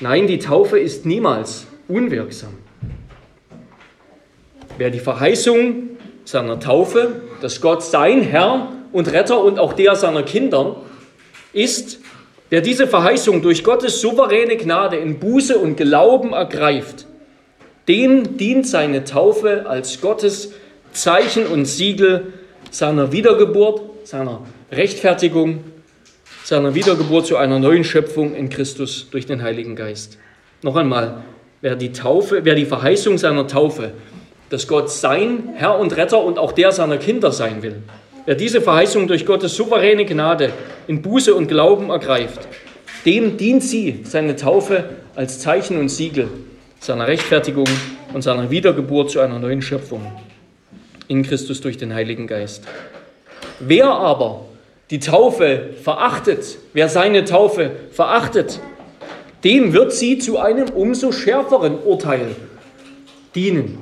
Nein, 0.00 0.26
die 0.26 0.38
Taufe 0.38 0.78
ist 0.80 1.06
niemals 1.06 1.66
unwirksam. 1.86 2.54
Wer 4.78 4.90
die 4.90 4.98
Verheißung 4.98 5.90
seiner 6.24 6.58
Taufe, 6.58 7.20
dass 7.40 7.60
Gott 7.60 7.84
sein 7.84 8.22
Herr 8.22 8.72
und 8.92 9.12
Retter 9.12 9.42
und 9.42 9.60
auch 9.60 9.74
der 9.74 9.94
seiner 9.94 10.24
Kinder 10.24 10.76
ist, 11.52 12.00
der 12.50 12.60
diese 12.60 12.88
Verheißung 12.88 13.42
durch 13.42 13.62
Gottes 13.62 14.00
souveräne 14.00 14.56
Gnade 14.56 14.96
in 14.96 15.20
Buße 15.20 15.56
und 15.56 15.76
Glauben 15.76 16.32
ergreift, 16.32 17.06
dem 17.86 18.36
dient 18.36 18.66
seine 18.66 19.04
Taufe 19.04 19.66
als 19.68 20.00
Gottes 20.00 20.52
Zeichen 20.92 21.46
und 21.46 21.66
Siegel 21.66 22.32
seiner 22.74 23.12
Wiedergeburt, 23.12 23.82
seiner 24.04 24.40
Rechtfertigung, 24.72 25.62
seiner 26.42 26.74
Wiedergeburt 26.74 27.26
zu 27.26 27.36
einer 27.36 27.58
neuen 27.58 27.84
Schöpfung 27.84 28.34
in 28.34 28.48
Christus 28.48 29.08
durch 29.10 29.26
den 29.26 29.42
Heiligen 29.42 29.76
Geist. 29.76 30.18
Noch 30.62 30.76
einmal, 30.76 31.22
wer 31.60 31.76
die 31.76 31.92
Taufe, 31.92 32.44
wer 32.44 32.54
die 32.54 32.66
Verheißung 32.66 33.16
seiner 33.16 33.46
Taufe, 33.46 33.92
dass 34.50 34.66
Gott 34.66 34.90
sein 34.90 35.50
Herr 35.54 35.78
und 35.78 35.96
Retter 35.96 36.22
und 36.22 36.38
auch 36.38 36.52
der 36.52 36.72
seiner 36.72 36.98
Kinder 36.98 37.32
sein 37.32 37.62
will, 37.62 37.82
Wer 38.26 38.36
diese 38.36 38.62
Verheißung 38.62 39.06
durch 39.06 39.26
Gottes 39.26 39.54
souveräne 39.54 40.06
Gnade 40.06 40.50
in 40.86 41.02
Buße 41.02 41.34
und 41.34 41.46
Glauben 41.46 41.90
ergreift, 41.90 42.48
dem 43.04 43.36
dient 43.36 43.62
sie, 43.62 44.00
seine 44.04 44.34
Taufe, 44.34 44.84
als 45.14 45.40
Zeichen 45.40 45.76
und 45.78 45.90
Siegel 45.90 46.28
seiner 46.80 47.06
Rechtfertigung 47.06 47.66
und 48.14 48.22
seiner 48.22 48.50
Wiedergeburt 48.50 49.10
zu 49.10 49.20
einer 49.20 49.38
neuen 49.38 49.60
Schöpfung 49.60 50.00
in 51.08 51.22
Christus 51.22 51.60
durch 51.60 51.76
den 51.76 51.94
Heiligen 51.94 52.26
Geist. 52.26 52.64
Wer 53.60 53.86
aber 53.86 54.46
die 54.90 55.00
Taufe 55.00 55.70
verachtet, 55.82 56.58
wer 56.72 56.88
seine 56.88 57.24
Taufe 57.24 57.70
verachtet, 57.90 58.60
dem 59.42 59.72
wird 59.72 59.92
sie 59.92 60.18
zu 60.18 60.38
einem 60.38 60.70
umso 60.70 61.12
schärferen 61.12 61.78
Urteil 61.78 62.34
dienen, 63.34 63.78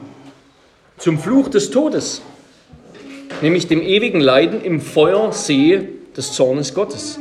zum 0.98 1.18
Fluch 1.18 1.48
des 1.48 1.70
Todes 1.70 2.22
nämlich 3.42 3.66
dem 3.66 3.82
ewigen 3.82 4.20
Leiden 4.20 4.62
im 4.62 4.80
Feuersee 4.80 5.88
des 6.16 6.32
Zornes 6.32 6.74
Gottes, 6.74 7.18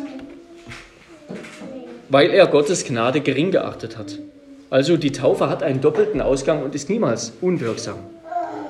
weil 2.09 2.29
er 2.31 2.47
Gottes 2.47 2.85
Gnade 2.85 3.21
gering 3.21 3.51
geachtet 3.51 3.97
hat. 3.97 4.19
Also 4.69 4.97
die 4.97 5.11
Taufe 5.11 5.49
hat 5.49 5.63
einen 5.63 5.81
doppelten 5.81 6.21
Ausgang 6.21 6.63
und 6.63 6.75
ist 6.75 6.89
niemals 6.89 7.33
unwirksam. 7.41 7.99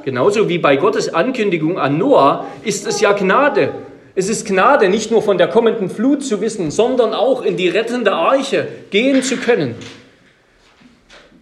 Genauso 0.04 0.50
wie 0.50 0.58
bei 0.58 0.76
Gottes 0.76 1.14
Ankündigung 1.14 1.80
an 1.80 1.98
Noah 1.98 2.48
ist 2.64 2.88
es 2.88 3.02
ja 3.02 3.14
Gnade. 3.14 3.74
Es 4.14 4.28
ist 4.28 4.46
Gnade, 4.46 4.90
nicht 4.90 5.12
nur 5.12 5.22
von 5.22 5.38
der 5.38 5.48
kommenden 5.48 5.90
Flut 5.90 6.24
zu 6.24 6.42
wissen, 6.42 6.72
sondern 6.72 7.14
auch 7.14 7.44
in 7.44 7.56
die 7.56 7.70
rettende 7.70 8.14
Arche 8.14 8.68
gehen 8.90 9.24
zu 9.24 9.38
können. 9.38 9.76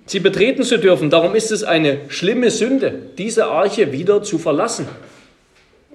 Sie 0.06 0.20
betreten 0.20 0.64
zu 0.64 0.78
dürfen. 0.78 1.10
Darum 1.10 1.36
ist 1.36 1.52
es 1.52 1.64
eine 1.64 2.00
schlimme 2.10 2.52
Sünde, 2.52 2.94
diese 3.18 3.46
Arche 3.46 3.92
wieder 3.92 4.24
zu 4.24 4.38
verlassen 4.38 4.88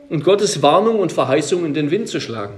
und 0.09 0.25
Gottes 0.25 0.63
Warnung 0.63 0.99
und 0.99 1.13
Verheißung 1.13 1.65
in 1.65 1.75
den 1.75 1.91
Wind 1.91 2.09
zu 2.09 2.21
schlagen. 2.21 2.55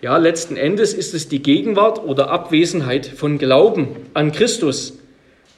Ja, 0.00 0.18
letzten 0.18 0.56
Endes 0.56 0.92
ist 0.92 1.14
es 1.14 1.28
die 1.28 1.42
Gegenwart 1.42 2.04
oder 2.04 2.30
Abwesenheit 2.30 3.06
von 3.06 3.38
Glauben 3.38 3.88
an 4.12 4.32
Christus, 4.32 4.98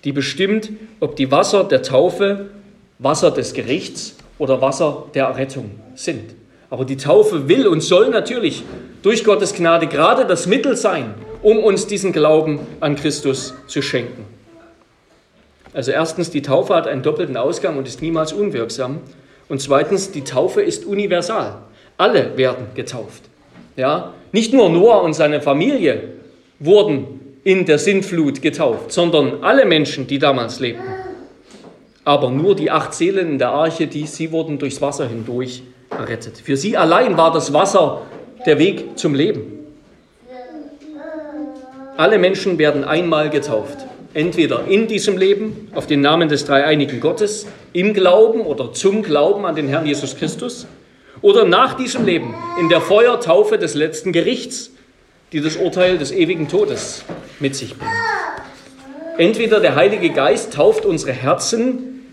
die 0.05 0.13
bestimmt, 0.13 0.71
ob 1.01 1.17
die 1.17 1.31
Wasser 1.31 1.65
der 1.65 1.83
Taufe 1.83 2.51
Wasser 2.99 3.31
des 3.31 3.53
Gerichts 3.53 4.17
oder 4.39 4.61
Wasser 4.61 5.05
der 5.15 5.27
Errettung 5.27 5.71
sind. 5.95 6.35
Aber 6.71 6.85
die 6.85 6.97
Taufe 6.97 7.49
will 7.49 7.67
und 7.67 7.83
soll 7.83 8.09
natürlich 8.09 8.65
durch 9.03 9.25
Gottes 9.25 9.55
Gnade 9.55 9.87
gerade 9.87 10.25
das 10.25 10.47
Mittel 10.47 10.77
sein, 10.77 11.15
um 11.43 11.59
uns 11.63 11.87
diesen 11.87 12.13
Glauben 12.13 12.61
an 12.81 12.97
Christus 12.97 13.55
zu 13.67 13.83
schenken. 13.83 14.25
Also 15.73 15.93
erstens, 15.93 16.31
die 16.31 16.43
Taufe 16.43 16.75
hat 16.75 16.89
einen 16.89 17.03
doppelten 17.03 17.37
Ausgang 17.37 17.77
und 17.77 17.87
ist 17.87 18.01
niemals 18.01 18.33
unwirksam. 18.33 19.01
Und 19.49 19.61
zweitens, 19.61 20.11
die 20.11 20.25
Taufe 20.25 20.63
ist 20.63 20.87
universal. 20.87 21.59
Alle 21.99 22.37
werden 22.37 22.69
getauft. 22.75 23.25
Ja? 23.77 24.15
Nicht 24.33 24.53
nur 24.53 24.71
Noah 24.71 25.03
und 25.03 25.13
seine 25.13 25.43
Familie 25.43 26.15
wurden 26.59 27.21
in 27.47 27.65
der 27.65 27.79
Sintflut 27.79 28.43
getauft, 28.43 28.91
sondern 28.91 29.45
alle 29.45 29.67
Menschen, 29.67 30.09
die 30.09 30.19
damals 30.19 30.59
lebten. 30.59 30.83
Aber 32.03 32.29
nur 32.29 32.57
die 32.57 32.73
acht 32.73 32.93
Seelen 32.93 33.31
in 33.31 33.39
der 33.39 33.51
Arche, 33.51 33.87
die, 33.87 34.09
sie 34.09 34.33
wurden 34.33 34.59
durchs 34.59 34.83
Wasser 34.83 35.09
hindurch 35.09 35.63
errettet. 35.89 36.39
Für 36.39 36.57
sie 36.57 36.77
allein 36.77 37.17
war 37.17 37.33
das 37.33 37.53
Wasser 37.53 38.03
der 38.47 38.59
Weg 38.59 38.99
zum 38.99 39.15
Leben. 39.15 39.43
Alle 41.97 42.19
Menschen 42.19 42.59
werden 42.59 42.83
einmal 42.83 43.31
getauft 43.31 43.79
entweder 44.13 44.65
in 44.67 44.89
diesem 44.89 45.17
Leben 45.17 45.69
auf 45.75 45.87
den 45.87 46.01
Namen 46.01 46.31
des 46.31 46.47
dreieinigen 46.47 47.01
Gottes, 47.01 47.47
im 47.75 47.93
Glauben 47.93 48.41
oder 48.41 48.73
zum 48.73 49.03
Glauben 49.03 49.45
an 49.45 49.55
den 49.55 49.69
Herrn 49.69 49.85
Jesus 49.85 50.17
Christus, 50.17 50.67
oder 51.21 51.45
nach 51.45 51.75
diesem 51.75 52.07
Leben 52.07 52.35
in 52.59 52.71
der 52.71 52.81
Feuertaufe 52.81 53.59
des 53.59 53.75
letzten 53.75 54.13
Gerichts, 54.13 54.71
die 55.33 55.43
das 55.43 55.57
Urteil 55.57 55.99
des 55.99 56.13
ewigen 56.13 56.49
Todes 56.49 57.05
mit 57.41 57.55
sich 57.55 57.77
bringt. 57.77 57.91
Entweder 59.19 59.61
der 59.61 59.77
Heilige 59.77 60.11
Geist 60.11 60.55
tauft 60.55 60.85
unsere 60.85 61.13
Herzen, 61.13 62.05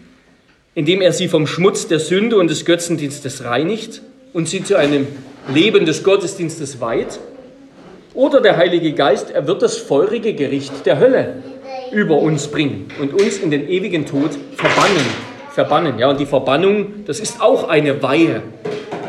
indem 0.75 1.01
er 1.01 1.13
sie 1.13 1.27
vom 1.27 1.47
Schmutz 1.47 1.87
der 1.87 1.99
Sünde 1.99 2.37
und 2.37 2.49
des 2.49 2.65
Götzendienstes 2.65 3.43
reinigt 3.43 4.01
und 4.31 4.47
sie 4.47 4.63
zu 4.63 4.77
einem 4.77 5.07
Leben 5.53 5.85
des 5.85 6.03
Gottesdienstes 6.03 6.79
weiht, 6.79 7.19
oder 8.13 8.41
der 8.41 8.57
Heilige 8.57 8.93
Geist, 8.93 9.31
er 9.31 9.47
wird 9.47 9.63
das 9.63 9.77
feurige 9.77 10.35
Gericht 10.35 10.85
der 10.85 10.99
Hölle 10.99 11.43
über 11.91 12.19
uns 12.19 12.47
bringen 12.47 12.87
und 13.01 13.13
uns 13.13 13.39
in 13.39 13.49
den 13.49 13.67
ewigen 13.67 14.05
Tod 14.05 14.31
verbannen. 14.55 15.05
Verbannen, 15.51 15.99
ja, 15.99 16.09
und 16.09 16.19
die 16.19 16.25
Verbannung, 16.25 17.05
das 17.05 17.19
ist 17.19 17.41
auch 17.41 17.67
eine 17.67 18.01
Weihe, 18.03 18.43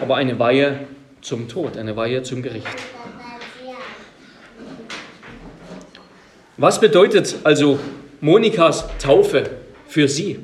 aber 0.00 0.16
eine 0.16 0.38
Weihe 0.38 0.80
zum 1.20 1.48
Tod, 1.48 1.76
eine 1.76 1.96
Weihe 1.96 2.22
zum 2.22 2.42
Gericht. 2.42 2.66
Was 6.56 6.78
bedeutet 6.78 7.34
also 7.42 7.80
Monikas 8.20 8.84
Taufe 9.02 9.50
für 9.88 10.06
Sie? 10.06 10.38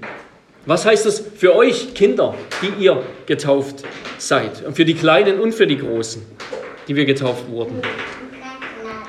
Was 0.66 0.84
heißt 0.84 1.06
es 1.06 1.22
für 1.36 1.54
euch 1.54 1.94
Kinder, 1.94 2.34
die 2.62 2.84
ihr 2.84 3.00
getauft 3.26 3.84
seid? 4.18 4.66
Und 4.66 4.74
für 4.74 4.84
die 4.84 4.94
Kleinen 4.94 5.38
und 5.38 5.54
für 5.54 5.68
die 5.68 5.78
Großen, 5.78 6.20
die 6.88 6.96
wir 6.96 7.04
getauft 7.04 7.48
wurden. 7.48 7.80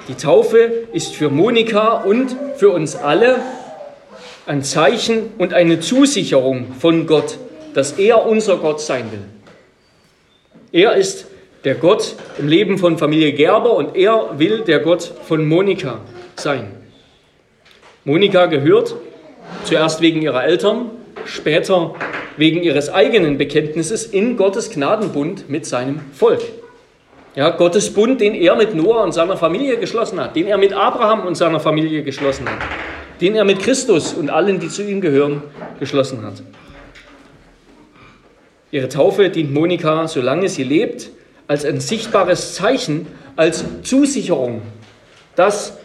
Die 0.07 0.13
Taufe 0.13 0.85
ist 0.93 1.15
für 1.15 1.29
Monika 1.29 2.03
und 2.03 2.35
für 2.57 2.69
uns 2.69 2.95
alle 2.95 3.39
ein 4.45 4.61
Zeichen 4.63 5.31
und 5.39 5.55
eine 5.55 5.79
Zusicherung 5.79 6.73
von 6.79 7.07
Gott, 7.07 7.39
dass 7.73 7.93
er 7.93 8.27
unser 8.27 8.57
Gott 8.57 8.79
sein 8.79 9.11
will. 9.11 9.23
Er 10.71 10.93
ist 10.93 11.25
der 11.63 11.73
Gott 11.73 12.15
im 12.37 12.47
Leben 12.47 12.77
von 12.77 12.99
Familie 12.99 13.33
Gerber 13.33 13.73
und 13.73 13.95
er 13.95 14.37
will 14.37 14.61
der 14.61 14.79
Gott 14.81 15.11
von 15.27 15.47
Monika 15.47 16.01
sein. 16.35 16.80
Monika 18.03 18.47
gehört 18.47 18.95
zuerst 19.63 20.01
wegen 20.01 20.23
ihrer 20.23 20.43
Eltern, 20.43 20.89
später 21.25 21.93
wegen 22.35 22.63
ihres 22.63 22.89
eigenen 22.89 23.37
Bekenntnisses 23.37 24.05
in 24.05 24.37
Gottes 24.37 24.71
Gnadenbund 24.71 25.49
mit 25.49 25.67
seinem 25.67 25.99
Volk. 26.13 26.41
Ja, 27.35 27.49
Gottes 27.51 27.93
Bund, 27.93 28.19
den 28.19 28.33
er 28.33 28.55
mit 28.55 28.73
Noah 28.73 29.03
und 29.03 29.13
seiner 29.13 29.37
Familie 29.37 29.77
geschlossen 29.77 30.19
hat, 30.19 30.35
den 30.35 30.47
er 30.47 30.57
mit 30.57 30.73
Abraham 30.73 31.27
und 31.27 31.35
seiner 31.35 31.59
Familie 31.59 32.03
geschlossen 32.03 32.49
hat, 32.49 32.57
den 33.21 33.35
er 33.35 33.45
mit 33.45 33.59
Christus 33.59 34.13
und 34.13 34.31
allen, 34.31 34.59
die 34.59 34.67
zu 34.67 34.81
ihm 34.83 34.99
gehören, 34.99 35.43
geschlossen 35.79 36.25
hat. 36.25 36.41
Ihre 38.71 38.89
Taufe 38.89 39.29
dient 39.29 39.53
Monika, 39.53 40.07
solange 40.07 40.49
sie 40.49 40.63
lebt, 40.63 41.11
als 41.47 41.65
ein 41.65 41.79
sichtbares 41.79 42.55
Zeichen, 42.55 43.05
als 43.35 43.63
Zusicherung, 43.83 44.63
dass 45.35 45.77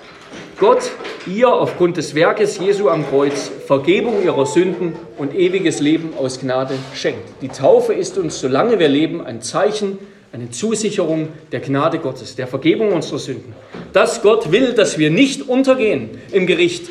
Gott 0.59 0.91
ihr 1.27 1.53
aufgrund 1.53 1.99
des 1.99 2.15
Werkes 2.15 2.59
Jesu 2.59 2.89
am 2.89 3.07
Kreuz 3.07 3.51
Vergebung 3.67 4.25
ihrer 4.25 4.47
Sünden 4.47 4.95
und 5.19 5.35
ewiges 5.35 5.81
Leben 5.81 6.15
aus 6.17 6.41
Gnade 6.41 6.75
schenkt. 6.95 7.43
Die 7.43 7.49
Taufe 7.49 7.93
ist 7.93 8.17
uns, 8.17 8.41
solange 8.41 8.79
wir 8.79 8.89
leben, 8.89 9.21
ein 9.21 9.43
Zeichen, 9.43 9.99
eine 10.33 10.51
Zusicherung 10.51 11.29
der 11.53 11.61
Gnade 11.61 11.99
Gottes, 11.99 12.37
der 12.37 12.47
Vergebung 12.47 12.93
unserer 12.93 13.19
Sünden. 13.19 13.55
Dass 13.93 14.23
Gott 14.23 14.51
will, 14.51 14.73
dass 14.73 14.97
wir 14.97 15.11
nicht 15.11 15.47
untergehen 15.47 16.11
im 16.33 16.47
Gericht, 16.47 16.89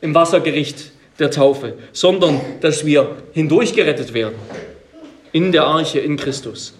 im 0.00 0.14
Wassergericht 0.14 0.92
der 1.18 1.32
Taufe, 1.32 1.74
sondern 1.92 2.40
dass 2.60 2.86
wir 2.86 3.16
hindurchgerettet 3.32 4.14
werden 4.14 4.36
in 5.32 5.50
der 5.50 5.64
Arche 5.64 5.98
in 5.98 6.16
Christus. 6.16 6.74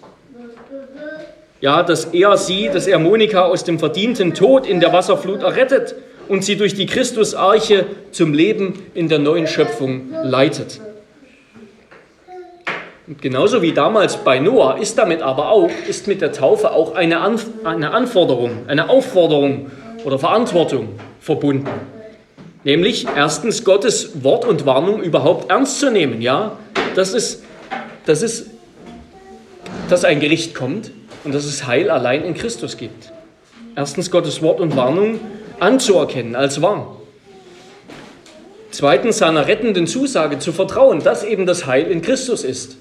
Ja, 1.59 1.83
dass 1.83 2.05
er 2.05 2.37
sie, 2.37 2.69
dass 2.69 2.87
er 2.87 2.99
Monika 2.99 3.43
aus 3.43 3.65
dem 3.65 3.79
verdienten 3.79 4.33
Tod 4.33 4.65
in 4.65 4.79
der 4.79 4.93
Wasserflut 4.93 5.43
errettet 5.43 5.93
und 6.31 6.45
sie 6.45 6.55
durch 6.55 6.73
die 6.73 6.85
Christusarche 6.85 7.87
zum 8.11 8.33
Leben 8.33 8.85
in 8.93 9.09
der 9.09 9.19
neuen 9.19 9.47
Schöpfung 9.47 10.13
leitet. 10.23 10.79
Und 13.05 13.21
genauso 13.21 13.61
wie 13.61 13.73
damals 13.73 14.15
bei 14.15 14.39
Noah 14.39 14.77
ist 14.77 14.97
damit 14.97 15.21
aber 15.21 15.49
auch, 15.49 15.69
ist 15.89 16.07
mit 16.07 16.21
der 16.21 16.31
Taufe 16.31 16.71
auch 16.71 16.95
eine, 16.95 17.19
Anf 17.19 17.47
eine 17.65 17.91
Anforderung, 17.91 18.51
eine 18.67 18.89
Aufforderung 18.89 19.71
oder 20.05 20.17
Verantwortung 20.17 20.95
verbunden. 21.19 21.67
Nämlich 22.63 23.07
erstens 23.13 23.65
Gottes 23.65 24.23
Wort 24.23 24.45
und 24.45 24.65
Warnung 24.65 25.03
überhaupt 25.03 25.51
ernst 25.51 25.81
zu 25.81 25.91
nehmen. 25.91 26.21
Ja, 26.21 26.57
das 26.95 27.13
ist, 27.13 27.43
das 28.05 28.21
ist, 28.21 28.49
dass 29.89 30.05
ein 30.05 30.21
Gericht 30.21 30.55
kommt 30.55 30.91
und 31.25 31.35
dass 31.35 31.43
es 31.43 31.67
Heil 31.67 31.89
allein 31.89 32.23
in 32.23 32.35
Christus 32.35 32.77
gibt. 32.77 33.11
Erstens 33.75 34.11
Gottes 34.11 34.41
Wort 34.41 34.61
und 34.61 34.77
Warnung 34.77 35.19
anzuerkennen 35.61 36.35
als 36.35 36.61
wahr. 36.61 36.97
Zweitens 38.71 39.17
seiner 39.19 39.47
rettenden 39.47 39.85
Zusage 39.85 40.39
zu 40.39 40.53
vertrauen, 40.53 41.03
dass 41.03 41.23
eben 41.23 41.45
das 41.45 41.65
Heil 41.65 41.87
in 41.87 42.01
Christus 42.01 42.43
ist. 42.43 42.77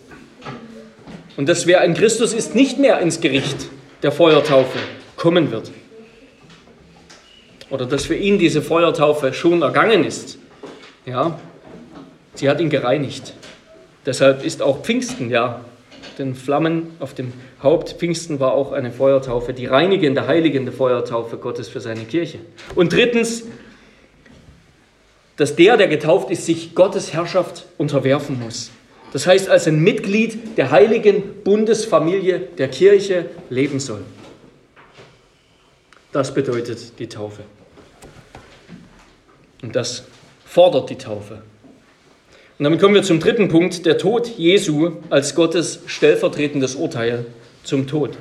Und 1.37 1.49
dass 1.49 1.66
wer 1.66 1.83
in 1.83 1.95
Christus 1.95 2.33
ist, 2.33 2.55
nicht 2.55 2.79
mehr 2.79 3.01
ins 3.01 3.21
Gericht 3.21 3.69
der 4.03 4.12
Feuertaufe 4.12 4.79
kommen 5.16 5.51
wird. 5.51 5.71
Oder 7.71 7.87
dass 7.87 8.07
für 8.07 8.16
ihn 8.16 8.38
diese 8.38 8.62
Feuertaufe 8.62 9.33
schon 9.33 9.62
ergangen 9.62 10.05
ist. 10.05 10.38
Ja, 11.07 11.38
sie 12.35 12.49
hat 12.49 12.61
ihn 12.61 12.71
gereinigt. 12.71 13.35
Deshalb 14.07 14.45
ist 14.45 14.62
auch 14.62 14.83
Pfingsten, 14.83 15.29
ja, 15.31 15.61
den 16.19 16.35
Flammen 16.35 16.95
auf 17.01 17.15
dem 17.15 17.33
Haupt. 17.63 17.93
Pfingsten 17.99 18.41
war 18.41 18.53
auch 18.53 18.73
eine 18.73 18.91
Feuertaufe, 18.91 19.53
die 19.53 19.67
reinigende, 19.67 20.27
heiligende 20.27 20.73
Feuertaufe 20.73 21.37
Gottes 21.37 21.69
für 21.69 21.81
seine 21.81 22.05
Kirche. 22.05 22.39
Und 22.75 22.93
drittens, 22.93 23.45
dass 25.37 25.57
der, 25.57 25.77
der 25.77 25.89
getauft 25.89 26.31
ist, 26.31 26.47
sich 26.47 26.75
Gottes 26.75 27.13
Herrschaft 27.13 27.67
unterwerfen 27.79 28.39
muss. 28.39 28.71
Das 29.13 29.27
heißt, 29.27 29.49
als 29.49 29.67
ein 29.67 29.81
Mitglied 29.81 30.57
der 30.57 30.71
heiligen 30.71 31.43
Bundesfamilie 31.43 32.39
der 32.41 32.69
Kirche 32.69 33.27
leben 33.49 33.81
soll. 33.81 34.03
Das 36.13 36.35
bedeutet 36.35 36.99
die 36.99 37.09
Taufe. 37.09 37.43
Und 39.63 39.77
das 39.77 40.05
fordert 40.45 40.91
die 40.91 40.99
Taufe. 40.99 41.43
Und 42.61 42.64
damit 42.64 42.79
kommen 42.79 42.94
wir 42.94 43.03
zum 43.03 43.20
dritten 43.20 43.49
Punkt, 43.49 43.87
der 43.87 43.96
Tod 43.96 44.37
Jesu 44.37 44.90
als 45.09 45.35
Gottes 45.35 45.81
stellvertretendes 45.87 46.75
Urteil 46.75 47.25
zum 47.64 47.87
Tod. 47.87 48.18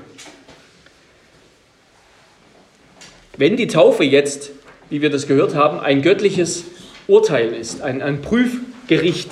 Wenn 3.36 3.58
die 3.58 3.67
Taufe 3.67 4.06
jetzt, 4.06 4.52
wie 4.89 5.02
wir 5.02 5.10
das 5.10 5.28
gehört 5.28 5.56
haben, 5.56 5.82
ein 5.82 6.02
göttliches 6.02 6.63
Urteil 7.08 7.52
ist, 7.52 7.82
ein, 7.82 8.02
ein 8.02 8.21
Prüfgericht, 8.21 9.30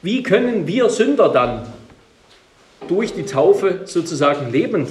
wie 0.00 0.22
können 0.22 0.68
wir 0.68 0.88
Sünder 0.88 1.30
dann 1.30 1.66
durch 2.86 3.14
die 3.14 3.24
Taufe 3.24 3.80
sozusagen 3.86 4.52
lebend 4.52 4.90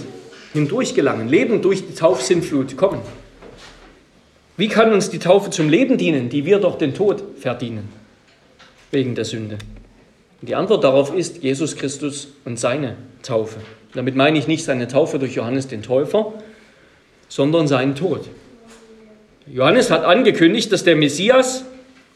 hindurchgelangen, 0.51 1.29
lebend 1.29 1.63
durch 1.63 1.87
die 1.87 1.95
Taufsinnflut 1.95 2.75
kommen? 2.75 2.99
Wie 4.57 4.67
kann 4.67 4.91
uns 4.91 5.09
die 5.09 5.19
Taufe 5.19 5.49
zum 5.49 5.69
Leben 5.69 5.97
dienen, 5.97 6.27
die 6.27 6.43
wir 6.45 6.59
doch 6.59 6.77
den 6.77 6.93
Tod 6.93 7.23
verdienen? 7.39 8.00
Wegen 8.91 9.15
der 9.15 9.25
Sünde? 9.25 9.57
Die 10.41 10.55
Antwort 10.55 10.83
darauf 10.83 11.13
ist 11.15 11.43
Jesus 11.43 11.75
Christus 11.75 12.29
und 12.45 12.59
seine 12.59 12.95
Taufe. 13.23 13.59
Damit 13.93 14.15
meine 14.15 14.37
ich 14.37 14.47
nicht 14.47 14.63
seine 14.63 14.87
Taufe 14.87 15.19
durch 15.19 15.35
Johannes 15.35 15.67
den 15.67 15.83
Täufer, 15.83 16.33
sondern 17.27 17.67
seinen 17.67 17.95
Tod. 17.95 18.21
Johannes 19.47 19.91
hat 19.91 20.03
angekündigt, 20.03 20.71
dass 20.71 20.83
der 20.83 20.95
Messias 20.95 21.65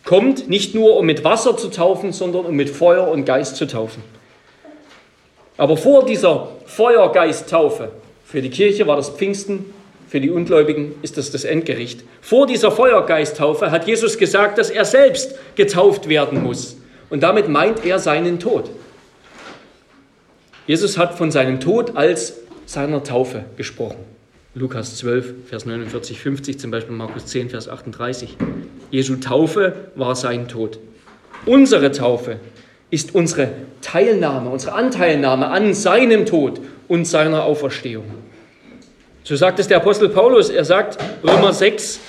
kommt, 0.05 0.49
nicht 0.49 0.73
nur 0.73 0.97
um 0.97 1.05
mit 1.05 1.23
Wasser 1.23 1.57
zu 1.57 1.69
taufen, 1.69 2.13
sondern 2.13 2.45
um 2.45 2.55
mit 2.55 2.69
Feuer 2.69 3.07
und 3.09 3.25
Geist 3.25 3.57
zu 3.57 3.67
taufen. 3.67 4.03
Aber 5.57 5.77
vor 5.77 6.05
dieser 6.05 6.49
Feuergeist-Taufe 6.65 7.91
für 8.25 8.41
die 8.41 8.49
Kirche 8.49 8.87
war 8.87 8.95
das 8.95 9.09
Pfingsten, 9.09 9.73
für 10.07 10.21
die 10.21 10.29
Ungläubigen 10.29 10.93
ist 11.01 11.17
das 11.17 11.31
das 11.31 11.43
Endgericht. 11.43 12.03
Vor 12.21 12.47
dieser 12.47 12.71
Feuergeisttaufe 12.71 13.71
hat 13.71 13.87
Jesus 13.87 14.17
gesagt, 14.17 14.57
dass 14.57 14.69
er 14.69 14.85
selbst 14.85 15.35
getauft 15.55 16.09
werden 16.09 16.43
muss. 16.43 16.77
Und 17.09 17.23
damit 17.23 17.49
meint 17.49 17.85
er 17.85 17.99
seinen 17.99 18.39
Tod. 18.39 18.69
Jesus 20.67 20.97
hat 20.97 21.17
von 21.17 21.31
seinem 21.31 21.59
Tod 21.59 21.95
als 21.95 22.33
seiner 22.65 23.03
Taufe 23.03 23.45
gesprochen. 23.57 23.97
Lukas 24.55 24.95
12, 24.97 25.47
Vers 25.47 25.65
49, 25.65 26.19
50, 26.19 26.59
zum 26.59 26.71
Beispiel 26.71 26.95
Markus 26.95 27.25
10, 27.25 27.49
Vers 27.49 27.67
38. 27.67 28.37
Jesu 28.89 29.17
Taufe 29.17 29.73
war 29.95 30.15
sein 30.15 30.47
Tod. 30.47 30.79
Unsere 31.45 31.91
Taufe 31.91 32.37
ist 32.89 33.13
unsere 33.13 33.49
Teilnahme, 33.81 34.49
unsere 34.49 34.73
Anteilnahme 34.73 35.47
an 35.47 35.73
seinem 35.73 36.25
Tod 36.25 36.61
und 36.87 37.05
seiner 37.05 37.43
Auferstehung. 37.43 38.05
So 39.27 39.35
sagt 39.35 39.57
es 39.57 39.67
der 39.67 39.77
Apostel 39.77 40.09
Paulus. 40.09 40.51
Er 40.51 40.65
sagt, 40.65 40.99
Römer 41.23 41.51
6, 41.51 41.99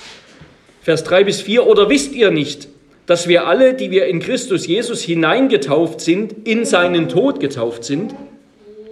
Vers 0.83 1.03
3 1.03 1.23
bis 1.23 1.41
4, 1.41 1.65
oder 1.65 1.89
wisst 1.89 2.13
ihr 2.13 2.29
nicht, 2.29 2.67
dass 3.07 3.27
wir 3.27 3.47
alle, 3.47 3.73
die 3.73 3.89
wir 3.89 4.05
in 4.05 4.19
Christus 4.19 4.67
Jesus 4.67 5.01
hineingetauft 5.01 5.99
sind, 5.99 6.47
in 6.47 6.63
seinen 6.63 7.09
Tod 7.09 7.39
getauft 7.39 7.83
sind? 7.85 8.13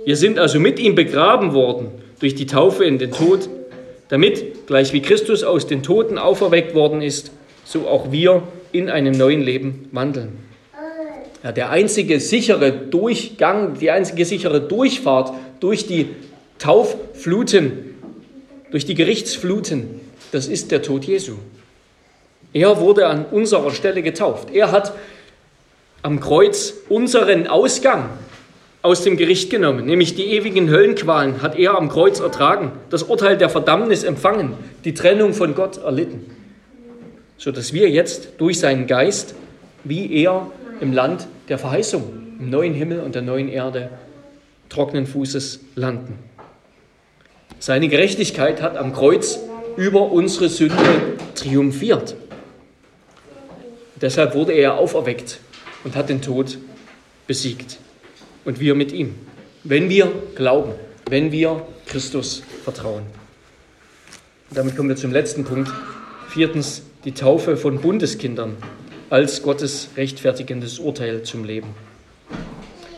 Wir 0.05 0.15
sind 0.15 0.39
also 0.39 0.59
mit 0.59 0.79
ihm 0.79 0.95
begraben 0.95 1.53
worden 1.53 1.89
durch 2.19 2.33
die 2.33 2.47
Taufe 2.47 2.83
in 2.83 2.97
den 2.97 3.11
Tod, 3.11 3.47
damit, 4.09 4.65
gleich 4.65 4.91
wie 4.91 5.03
Christus 5.03 5.43
aus 5.43 5.67
den 5.67 5.83
Toten 5.83 6.17
auferweckt 6.17 6.73
worden 6.73 7.03
ist, 7.03 7.31
so 7.63 7.87
auch 7.87 8.11
wir 8.11 8.41
in 8.71 8.89
einem 8.89 9.15
neuen 9.15 9.41
Leben 9.41 9.87
wandeln. 9.91 10.39
Ja, 11.43 11.51
der 11.51 11.69
einzige 11.69 12.19
sichere 12.19 12.71
Durchgang, 12.71 13.77
die 13.79 13.91
einzige 13.91 14.25
sichere 14.25 14.61
Durchfahrt 14.61 15.31
durch 15.59 15.85
die 15.85 16.07
Tauffluten 16.57 17.94
durch 18.75 18.85
die 18.85 18.95
Gerichtsfluten, 18.95 20.01
das 20.33 20.49
ist 20.49 20.69
der 20.69 20.81
Tod 20.81 21.05
Jesu. 21.05 21.35
Er 22.51 22.77
wurde 22.81 23.07
an 23.07 23.23
unserer 23.23 23.71
Stelle 23.71 24.01
getauft. 24.01 24.49
Er 24.53 24.73
hat 24.73 24.91
am 26.01 26.19
Kreuz 26.19 26.73
unseren 26.89 27.47
Ausgang 27.47 28.09
aus 28.81 29.01
dem 29.01 29.15
Gericht 29.15 29.49
genommen, 29.49 29.85
nämlich 29.85 30.15
die 30.15 30.25
ewigen 30.25 30.69
Höllenqualen 30.69 31.41
hat 31.41 31.57
er 31.57 31.77
am 31.77 31.87
Kreuz 31.87 32.19
ertragen, 32.19 32.73
das 32.89 33.03
Urteil 33.03 33.37
der 33.37 33.47
Verdammnis 33.47 34.03
empfangen, 34.03 34.55
die 34.83 34.93
Trennung 34.93 35.33
von 35.33 35.55
Gott 35.55 35.77
erlitten. 35.77 36.25
sodass 37.37 37.71
wir 37.71 37.89
jetzt 37.89 38.31
durch 38.39 38.59
seinen 38.59 38.87
Geist, 38.87 39.35
wie 39.85 40.21
er 40.21 40.51
im 40.81 40.91
Land 40.91 41.29
der 41.47 41.59
Verheißung, 41.59 42.03
im 42.41 42.49
neuen 42.49 42.73
Himmel 42.73 42.99
und 42.99 43.15
der 43.15 43.21
neuen 43.21 43.47
Erde, 43.47 43.89
trockenen 44.67 45.07
Fußes 45.07 45.61
landen. 45.75 46.24
Seine 47.65 47.87
Gerechtigkeit 47.87 48.61
hat 48.61 48.77
am 48.77 48.93
Kreuz 48.93 49.39
über 49.75 50.11
unsere 50.11 50.49
Sünde 50.49 51.17
triumphiert. 51.33 52.15
Deshalb 53.99 54.35
wurde 54.35 54.53
er 54.53 54.77
auferweckt 54.77 55.39
und 55.83 55.95
hat 55.95 56.09
den 56.09 56.21
Tod 56.21 56.59
besiegt. 57.25 57.79
Und 58.45 58.59
wir 58.59 58.75
mit 58.75 58.91
ihm, 58.91 59.15
wenn 59.63 59.89
wir 59.89 60.11
glauben, 60.35 60.73
wenn 61.09 61.31
wir 61.31 61.65
Christus 61.87 62.43
vertrauen. 62.63 63.01
Und 64.51 64.57
damit 64.59 64.77
kommen 64.77 64.89
wir 64.89 64.95
zum 64.95 65.11
letzten 65.11 65.43
Punkt. 65.43 65.71
Viertens, 66.29 66.83
die 67.03 67.13
Taufe 67.13 67.57
von 67.57 67.81
Bundeskindern 67.81 68.57
als 69.09 69.41
Gottes 69.41 69.89
rechtfertigendes 69.97 70.77
Urteil 70.77 71.23
zum 71.23 71.43
Leben. 71.43 71.69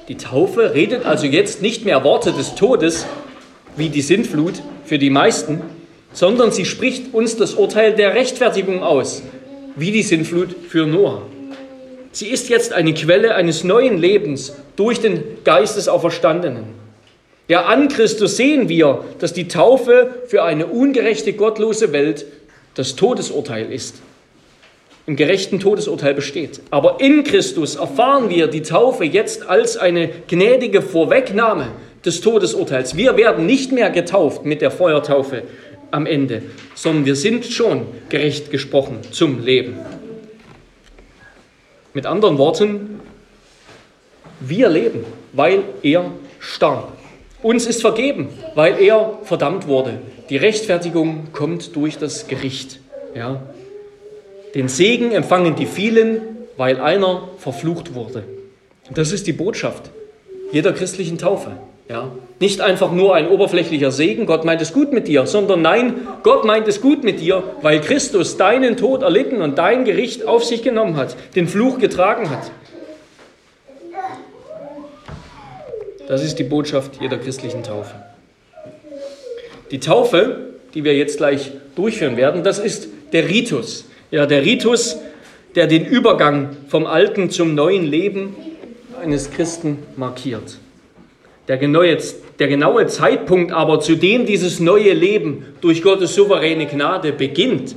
Die 0.10 0.18
Taufe 0.18 0.74
redet 0.74 1.06
also 1.06 1.26
jetzt 1.26 1.62
nicht 1.62 1.86
mehr 1.86 2.04
Worte 2.04 2.34
des 2.34 2.56
Todes 2.56 3.06
wie 3.78 3.90
die 3.90 4.02
Sintflut 4.02 4.62
für 4.86 4.98
die 4.98 5.10
meisten, 5.10 5.62
sondern 6.12 6.52
sie 6.52 6.66
spricht 6.66 7.14
uns 7.14 7.38
das 7.38 7.54
Urteil 7.54 7.94
der 7.94 8.16
Rechtfertigung 8.16 8.84
aus, 8.84 9.22
wie 9.76 9.92
die 9.92 10.04
Sintflut 10.04 10.56
für 10.68 10.86
Noah. 10.86 11.22
Sie 12.12 12.28
ist 12.28 12.50
jetzt 12.50 12.74
eine 12.74 12.94
Quelle 12.94 13.36
eines 13.36 13.64
neuen 13.64 14.00
Lebens 14.00 14.54
durch 14.76 15.00
den 15.00 15.24
Geist 15.44 15.78
des 15.78 15.88
Auferstandenen. 15.88 16.64
Ja, 17.48 17.66
an 17.66 17.88
Christus 17.88 18.36
sehen 18.36 18.68
wir, 18.68 19.06
dass 19.20 19.34
die 19.34 19.48
Taufe 19.48 20.10
für 20.26 20.44
eine 20.44 20.66
ungerechte, 20.66 21.34
gottlose 21.34 21.94
Welt 21.94 22.26
das 22.74 22.96
Todesurteil 22.96 23.72
ist. 23.72 24.02
Im 25.06 25.16
gerechten 25.16 25.60
Todesurteil 25.60 26.14
besteht. 26.14 26.60
Aber 26.72 27.00
in 27.00 27.24
Christus 27.24 27.76
erfahren 27.76 28.30
wir 28.30 28.48
die 28.48 28.64
Taufe 28.64 29.06
jetzt 29.06 29.48
als 29.48 29.78
eine 29.78 30.10
gnädige 30.28 30.82
Vorwegnahme 30.82 31.68
des 32.08 32.22
Todesurteils. 32.22 32.96
Wir 32.96 33.18
werden 33.18 33.46
nicht 33.46 33.72
mehr 33.72 33.90
getauft 33.90 34.46
mit 34.46 34.62
der 34.62 34.72
Feuertaufe 34.72 35.44
am 35.92 36.06
Ende, 36.06 36.42
sondern 36.74 37.06
wir 37.06 37.16
sind 37.16 37.46
schon 37.46 37.86
gerecht 38.10 38.50
gesprochen 38.50 39.00
zum 39.12 39.46
Leben. 39.46 39.76
Mit 41.94 42.06
anderen 42.06 42.38
Worten, 42.38 43.00
wir 44.40 44.70
leben, 44.70 45.04
weil 45.34 45.64
er 45.84 46.12
starb. 46.40 46.94
Uns 47.44 47.66
ist 47.66 47.82
vergeben, 47.82 48.30
weil 48.56 48.82
er 48.82 49.20
verdammt 49.24 49.68
wurde. 49.68 50.00
Die 50.30 50.38
Rechtfertigung 50.38 51.32
kommt 51.34 51.76
durch 51.76 51.98
das 51.98 52.28
Gericht. 52.28 52.80
Ja. 53.16 53.44
Den 54.56 54.68
Segen 54.68 55.12
empfangen 55.12 55.56
die 55.56 55.66
vielen, 55.66 56.22
weil 56.58 56.80
einer 56.80 57.30
verflucht 57.38 57.94
wurde. 57.94 58.24
Das 58.94 59.12
ist 59.12 59.28
die 59.28 59.34
Botschaft 59.34 59.92
jeder 60.52 60.74
christlichen 60.74 61.18
Taufe. 61.18 61.52
Ja. 61.90 62.12
Nicht 62.40 62.60
einfach 62.60 62.92
nur 62.92 63.16
ein 63.16 63.30
oberflächlicher 63.30 63.92
Segen, 63.92 64.26
Gott 64.26 64.44
meint 64.44 64.62
es 64.62 64.74
gut 64.74 64.92
mit 64.92 65.08
dir, 65.08 65.26
sondern 65.26 65.62
nein, 65.62 66.08
Gott 66.22 66.44
meint 66.44 66.68
es 66.68 66.82
gut 66.82 67.04
mit 67.04 67.22
dir, 67.22 67.44
weil 67.62 67.80
Christus 67.80 68.36
deinen 68.36 68.76
Tod 68.76 69.04
erlitten 69.04 69.42
und 69.42 69.58
dein 69.58 69.86
Gericht 69.86 70.28
auf 70.28 70.44
sich 70.44 70.64
genommen 70.64 70.98
hat, 70.98 71.16
den 71.36 71.48
Fluch 71.48 71.80
getragen 71.80 72.30
hat. 72.30 72.52
Das 76.10 76.24
ist 76.24 76.40
die 76.40 76.44
Botschaft 76.44 77.00
jeder 77.02 77.18
christlichen 77.18 77.64
Taufe. 77.64 77.96
Die 79.72 79.80
Taufe, 79.80 80.54
die 80.74 80.84
wir 80.84 80.96
jetzt 80.96 81.18
gleich 81.18 81.52
durchführen 81.76 82.18
werden, 82.18 82.44
das 82.44 82.60
ist 82.60 82.88
der 83.14 83.30
Ritus. 83.30 83.86
Ja, 84.12 84.26
der 84.26 84.44
Ritus, 84.44 84.98
der 85.56 85.68
den 85.68 85.86
Übergang 85.86 86.56
vom 86.68 86.86
alten 86.86 87.30
zum 87.30 87.56
neuen 87.56 87.86
Leben 87.86 88.36
eines 89.02 89.32
Christen 89.32 89.80
markiert. 89.96 90.58
Der 91.48 91.58
genaue, 91.58 91.98
der 92.40 92.48
genaue 92.48 92.88
Zeitpunkt 92.88 93.52
aber, 93.52 93.80
zu 93.80 93.96
dem 93.96 94.26
dieses 94.26 94.60
neue 94.60 94.94
Leben 94.94 95.46
durch 95.62 95.82
Gottes 95.82 96.14
souveräne 96.14 96.66
Gnade 96.66 97.14
beginnt, 97.14 97.76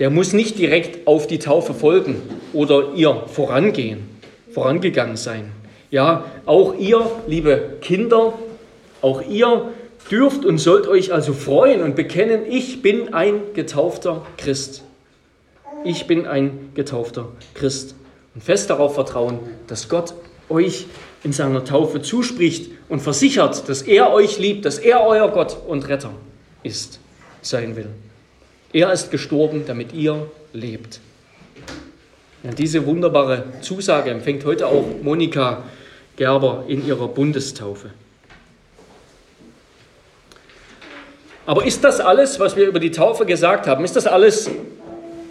der 0.00 0.10
muss 0.10 0.32
nicht 0.32 0.58
direkt 0.58 1.06
auf 1.06 1.26
die 1.26 1.38
Taufe 1.38 1.74
folgen 1.74 2.16
oder 2.52 2.94
ihr 2.94 3.24
vorangehen, 3.26 4.08
vorangegangen 4.50 5.16
sein. 5.16 5.52
Ja, 5.90 6.24
auch 6.46 6.74
ihr, 6.78 7.08
liebe 7.26 7.76
Kinder, 7.82 8.32
auch 9.02 9.22
ihr 9.22 9.70
dürft 10.10 10.44
und 10.44 10.58
sollt 10.58 10.88
euch 10.88 11.12
also 11.12 11.32
freuen 11.32 11.82
und 11.82 11.96
bekennen, 11.96 12.42
ich 12.48 12.82
bin 12.82 13.14
ein 13.14 13.40
getaufter 13.54 14.26
Christ. 14.36 14.82
Ich 15.84 16.06
bin 16.06 16.26
ein 16.26 16.70
getaufter 16.74 17.28
Christ. 17.54 17.94
Und 18.34 18.42
fest 18.42 18.70
darauf 18.70 18.94
vertrauen, 18.94 19.38
dass 19.66 19.88
Gott 19.88 20.14
euch 20.48 20.86
in 21.22 21.32
seiner 21.32 21.64
Taufe 21.64 22.00
zuspricht 22.02 22.70
und 22.88 23.00
versichert, 23.00 23.68
dass 23.68 23.82
er 23.82 24.12
euch 24.12 24.38
liebt, 24.38 24.64
dass 24.64 24.78
er 24.78 25.02
euer 25.06 25.30
Gott 25.30 25.56
und 25.66 25.88
Retter 25.88 26.12
ist, 26.62 26.98
sein 27.42 27.76
will. 27.76 27.88
Er 28.72 28.92
ist 28.92 29.10
gestorben, 29.10 29.64
damit 29.66 29.92
ihr 29.92 30.30
lebt. 30.52 31.00
Ja, 32.42 32.52
diese 32.52 32.86
wunderbare 32.86 33.44
Zusage 33.60 34.10
empfängt 34.10 34.44
heute 34.44 34.66
auch 34.66 34.84
Monika 35.02 35.64
Gerber 36.16 36.64
in 36.68 36.86
ihrer 36.86 37.08
Bundestaufe. 37.08 37.90
Aber 41.44 41.66
ist 41.66 41.82
das 41.82 42.00
alles, 42.00 42.38
was 42.38 42.56
wir 42.56 42.66
über 42.66 42.78
die 42.78 42.92
Taufe 42.92 43.26
gesagt 43.26 43.66
haben, 43.66 43.84
ist 43.84 43.96
das 43.96 44.06
alles 44.06 44.48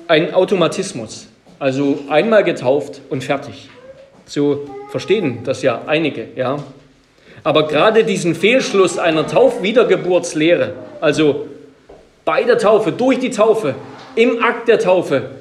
ein 0.08 0.34
Automatismus? 0.34 1.28
Also 1.60 2.00
einmal 2.10 2.44
getauft 2.44 3.02
und 3.10 3.24
fertig. 3.24 3.70
So 4.30 4.70
verstehen 4.92 5.40
das 5.44 5.64
ja 5.64 5.82
einige, 5.88 6.28
ja. 6.36 6.64
Aber 7.44 7.68
gerade 7.68 8.04
diesen 8.04 8.36
Fehlschluss 8.36 9.00
einer 9.00 9.26
Taufwiedergeburtslehre, 9.26 10.74
also 11.02 11.48
bei 12.26 12.44
der 12.44 12.60
Taufe, 12.60 12.92
durch 12.92 13.18
die 13.18 13.32
Taufe, 13.32 13.74
im 14.16 14.44
Akt 14.44 14.68
der 14.68 14.78
Taufe, 14.78 15.32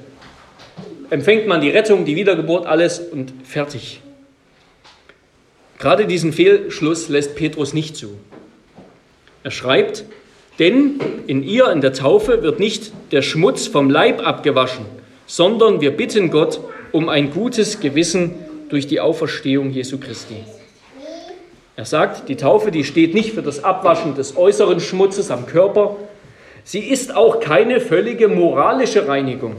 empfängt 1.11 1.46
man 1.46 1.61
die 1.61 1.68
Rettung, 1.68 2.07
die 2.07 2.16
Wiedergeburt, 2.16 2.66
alles 2.66 2.98
und 2.98 3.33
fertig. 3.44 4.01
Gerade 5.79 6.07
diesen 6.07 6.33
Fehlschluss 6.33 7.11
lässt 7.11 7.37
Petrus 7.37 7.74
nicht 7.74 7.94
zu. 7.94 8.16
Er 9.44 9.51
schreibt, 9.51 10.05
denn 10.59 10.98
in 11.27 11.42
ihr, 11.42 11.70
in 11.70 11.83
der 11.83 11.92
Taufe, 11.92 12.42
wird 12.42 12.59
nicht 12.59 12.92
der 13.12 13.20
Schmutz 13.20 13.66
vom 13.66 13.90
Leib 13.90 14.27
abgewaschen, 14.27 14.87
sondern 15.27 15.83
wir 15.83 15.90
bitten 15.90 16.31
Gott 16.31 16.61
um 16.92 17.11
ein 17.11 17.31
gutes 17.31 17.81
Gewissen 17.81 18.48
durch 18.69 18.87
die 18.87 19.01
Auferstehung 19.01 19.71
Jesu 19.71 19.99
Christi. 19.99 20.37
Er 21.77 21.85
sagt, 21.85 22.29
die 22.29 22.37
Taufe, 22.37 22.71
die 22.71 22.85
steht 22.85 23.15
nicht 23.15 23.35
für 23.35 23.43
das 23.43 23.63
Abwaschen 23.63 24.17
des 24.17 24.37
äußeren 24.37 24.81
Schmutzes 24.81 25.31
am 25.31 25.47
Körper. 25.47 25.97
Sie 26.65 26.81
ist 26.81 27.15
auch 27.15 27.41
keine 27.41 27.81
völlige 27.81 28.27
moralische 28.27 29.07
Reinigung. 29.07 29.55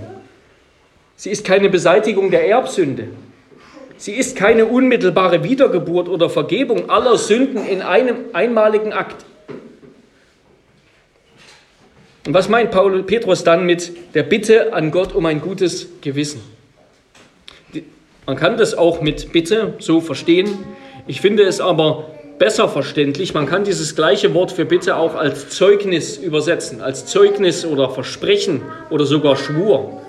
Sie 1.15 1.29
ist 1.31 1.45
keine 1.45 1.69
Beseitigung 1.69 2.29
der 2.29 2.47
Erbsünde. 2.47 3.07
Sie 3.95 4.13
ist 4.13 4.35
keine 4.37 4.65
unmittelbare 4.65 5.43
Wiedergeburt 5.43 6.07
oder 6.07 6.29
Vergebung 6.29 6.89
aller 6.89 7.17
Sünden 7.17 7.65
in 7.65 7.81
einem 7.81 8.15
einmaligen 8.33 8.93
Akt. 8.93 9.25
Und 12.25 12.33
was 12.33 12.47
meint 12.47 12.71
Paul 12.71 13.03
Petrus 13.03 13.43
dann 13.43 13.65
mit 13.65 14.13
der 14.13 14.23
Bitte 14.23 14.73
an 14.73 14.91
Gott 14.91 15.15
um 15.15 15.25
ein 15.25 15.41
gutes 15.41 15.87
Gewissen? 16.01 16.41
Man 18.25 18.35
kann 18.35 18.57
das 18.57 18.77
auch 18.77 19.01
mit 19.01 19.31
Bitte 19.31 19.73
so 19.79 20.01
verstehen. 20.01 20.49
Ich 21.07 21.21
finde 21.21 21.43
es 21.43 21.59
aber 21.59 22.05
besser 22.39 22.69
verständlich. 22.69 23.33
Man 23.33 23.45
kann 23.45 23.63
dieses 23.63 23.95
gleiche 23.95 24.33
Wort 24.33 24.51
für 24.51 24.65
Bitte 24.65 24.95
auch 24.95 25.15
als 25.15 25.49
Zeugnis 25.49 26.17
übersetzen, 26.17 26.81
als 26.81 27.05
Zeugnis 27.05 27.65
oder 27.65 27.89
Versprechen 27.89 28.61
oder 28.89 29.05
sogar 29.05 29.35
Schwur. 29.35 30.01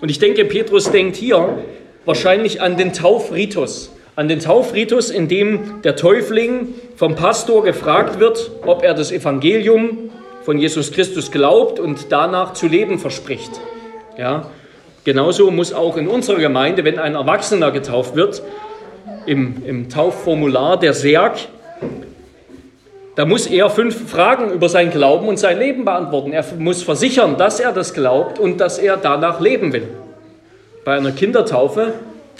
Und 0.00 0.10
ich 0.10 0.18
denke, 0.18 0.44
Petrus 0.44 0.90
denkt 0.90 1.16
hier 1.16 1.58
wahrscheinlich 2.04 2.60
an 2.60 2.76
den 2.76 2.92
Taufritus. 2.92 3.92
An 4.16 4.28
den 4.28 4.40
Taufritus, 4.40 5.10
in 5.10 5.28
dem 5.28 5.82
der 5.82 5.94
Täufling 5.94 6.68
vom 6.96 7.14
Pastor 7.16 7.62
gefragt 7.62 8.18
wird, 8.18 8.50
ob 8.64 8.82
er 8.82 8.94
das 8.94 9.12
Evangelium 9.12 10.10
von 10.42 10.58
Jesus 10.58 10.92
Christus 10.92 11.30
glaubt 11.30 11.78
und 11.78 12.06
danach 12.10 12.54
zu 12.54 12.66
leben 12.66 12.98
verspricht. 12.98 13.50
Ja, 14.16 14.50
Genauso 15.06 15.52
muss 15.52 15.72
auch 15.72 15.96
in 15.96 16.08
unserer 16.08 16.40
Gemeinde, 16.40 16.82
wenn 16.82 16.98
ein 16.98 17.14
Erwachsener 17.14 17.70
getauft 17.70 18.16
wird, 18.16 18.42
im, 19.24 19.62
im 19.64 19.88
Taufformular 19.88 20.80
der 20.80 20.94
Serg, 20.94 21.38
da 23.14 23.24
muss 23.24 23.46
er 23.46 23.70
fünf 23.70 24.10
Fragen 24.10 24.50
über 24.50 24.68
sein 24.68 24.90
Glauben 24.90 25.28
und 25.28 25.38
sein 25.38 25.60
Leben 25.60 25.84
beantworten. 25.84 26.32
Er 26.32 26.44
muss 26.58 26.82
versichern, 26.82 27.36
dass 27.38 27.60
er 27.60 27.70
das 27.70 27.94
glaubt 27.94 28.40
und 28.40 28.60
dass 28.60 28.78
er 28.78 28.96
danach 28.96 29.40
leben 29.40 29.72
will. 29.72 29.86
Bei 30.84 30.96
einer 30.96 31.12
Kindertaufe, 31.12 31.92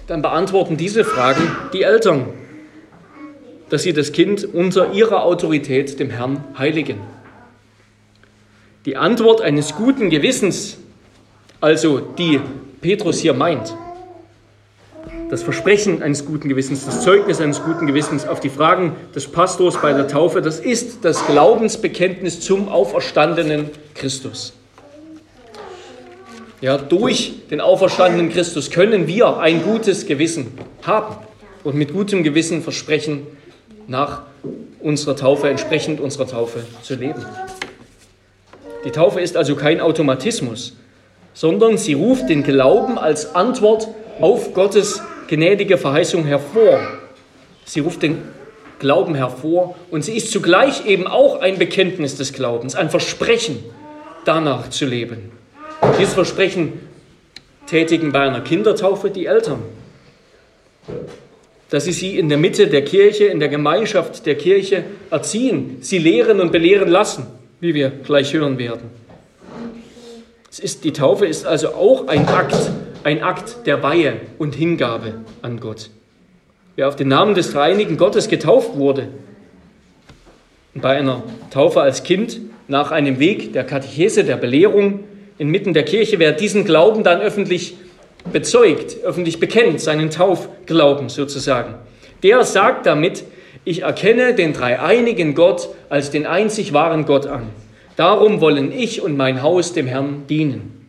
dann 0.09 0.21
beantworten 0.21 0.77
diese 0.77 1.05
Fragen 1.05 1.49
die 1.73 1.85
Eltern, 1.85 2.25
dass 3.71 3.85
sie 3.85 3.93
das 3.93 4.11
Kind 4.11 4.45
unter 4.45 4.93
ihrer 4.93 5.23
Autorität 5.23 6.01
dem 6.01 6.11
Herrn 6.11 6.43
heiligen. 6.59 6.99
Die 8.87 8.97
Antwort 8.97 9.41
eines 9.41 9.77
guten 9.77 10.11
Gewissens 10.11 10.79
also 11.67 11.99
die 11.99 12.41
Petrus 12.81 13.19
hier 13.19 13.35
meint. 13.35 13.75
Das 15.31 15.43
Versprechen 15.43 16.01
eines 16.01 16.25
guten 16.25 16.49
Gewissens, 16.49 16.87
das 16.87 17.03
Zeugnis 17.03 17.41
eines 17.41 17.61
guten 17.61 17.89
Gewissens 17.89 18.25
auf 18.29 18.39
die 18.39 18.51
Fragen 18.51 18.95
des 19.17 19.27
Pastors 19.27 19.77
bei 19.83 19.93
der 19.93 20.07
Taufe, 20.07 20.41
das 20.43 20.61
ist 20.61 21.05
das 21.05 21.27
Glaubensbekenntnis 21.27 22.39
zum 22.39 22.69
auferstandenen 22.69 23.71
Christus. 23.95 24.53
Ja, 26.61 26.79
durch 26.79 27.49
den 27.51 27.61
auferstandenen 27.61 28.31
Christus 28.31 28.71
können 28.71 29.09
wir 29.09 29.39
ein 29.39 29.65
gutes 29.65 30.07
Gewissen 30.07 30.57
haben 30.85 31.17
und 31.65 31.75
mit 31.75 31.93
gutem 31.93 32.23
Gewissen 32.23 32.63
versprechen, 32.63 33.27
nach 33.89 34.23
unserer 34.79 35.17
Taufe, 35.17 35.49
entsprechend 35.49 35.99
unserer 35.99 36.29
Taufe 36.29 36.61
zu 36.83 36.95
leben. 36.95 37.27
Die 38.85 38.93
Taufe 38.93 39.21
ist 39.21 39.37
also 39.37 39.57
kein 39.57 39.81
Automatismus, 39.81 40.77
sondern 41.37 41.77
sie 41.77 41.93
ruft 41.93 42.31
den 42.31 42.43
Glauben 42.43 42.99
als 42.99 43.35
Antwort 43.35 43.89
auf 44.23 44.55
Gottes 44.55 45.03
gnädige 45.29 45.77
Verheißung 45.77 46.25
hervor. 46.25 46.81
Sie 47.67 47.81
ruft 47.81 48.03
den 48.03 48.23
Glauben 48.79 49.15
hervor 49.15 49.77
und 49.91 50.03
sie 50.03 50.17
ist 50.17 50.33
zugleich 50.33 50.87
eben 50.87 51.07
auch 51.07 51.43
ein 51.43 51.59
Bekenntnis 51.59 52.17
des 52.17 52.33
Glaubens, 52.33 52.75
ein 52.75 52.89
Versprechen, 52.89 53.59
danach 54.25 54.71
zu 54.71 54.87
leben. 54.87 55.31
Dieses 55.99 56.15
Versprechen 56.15 56.73
tätigen 57.67 58.13
bei 58.13 58.21
einer 58.21 58.41
Kindertaufe 58.41 59.11
die 59.11 59.27
Eltern, 59.27 59.59
dass 61.69 61.85
sie 61.85 61.93
sie 61.93 62.19
in 62.19 62.31
der 62.31 62.39
Mitte 62.39 62.69
der 62.69 62.83
Kirche, 62.83 63.27
in 63.27 63.41
der 63.41 63.51
Gemeinschaft 63.51 64.25
der 64.25 64.37
Kirche 64.37 64.85
erziehen, 65.11 65.79
sie 65.81 65.99
lehren 65.99 66.41
und 66.41 66.51
belehren 66.51 66.89
lassen, 66.89 67.27
wie 67.61 67.75
wir 67.75 67.91
gleich 67.91 68.33
hören 68.33 68.57
werden. 68.57 69.06
Ist, 70.59 70.85
die 70.85 70.93
Taufe 70.93 71.27
ist 71.27 71.47
also 71.47 71.75
auch 71.75 72.09
ein 72.09 72.27
Akt 72.29 72.71
ein 73.07 73.23
Akt 73.23 73.67
der 73.67 73.85
Weihe 73.85 74.15
und 74.37 74.57
Hingabe 74.57 75.15
an 75.41 75.61
Gott. 75.61 75.91
Wer 76.75 76.89
auf 76.89 76.97
den 76.97 77.07
Namen 77.07 77.37
des 77.37 77.53
dreieinigen 77.53 77.97
Gottes 77.97 78.27
getauft 78.27 78.77
wurde, 78.77 79.07
bei 80.75 80.97
einer 80.99 81.23
Taufe 81.53 81.81
als 81.83 82.03
Kind 82.03 82.41
nach 82.67 82.91
einem 82.91 83.21
Weg 83.21 83.53
der 83.53 83.63
Katechese, 83.63 84.25
der 84.25 84.37
Belehrung 84.37 85.05
inmitten 85.39 85.73
der 85.73 85.85
Kirche, 85.85 86.19
wer 86.19 86.33
diesen 86.33 86.65
Glauben 86.65 87.05
dann 87.05 87.21
öffentlich 87.21 87.77
bezeugt, 88.33 88.97
öffentlich 89.05 89.39
bekennt, 89.39 89.81
seinen 89.81 90.11
Taufglauben 90.11 91.09
sozusagen, 91.09 91.75
der 92.25 92.43
sagt 92.43 92.87
damit, 92.87 93.23
ich 93.65 93.83
erkenne 93.83 94.35
den 94.35 94.53
dreieinigen 94.53 95.37
Gott 95.37 95.69
als 95.91 96.11
den 96.11 96.27
einzig 96.27 96.73
wahren 96.73 97.07
Gott 97.07 97.29
an. 97.29 97.51
Darum 97.97 98.41
wollen 98.41 98.73
ich 98.73 99.01
und 99.01 99.17
mein 99.17 99.43
Haus 99.43 99.73
dem 99.73 99.87
Herrn 99.87 100.27
dienen. 100.29 100.89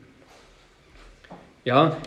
Ja, 1.64 1.98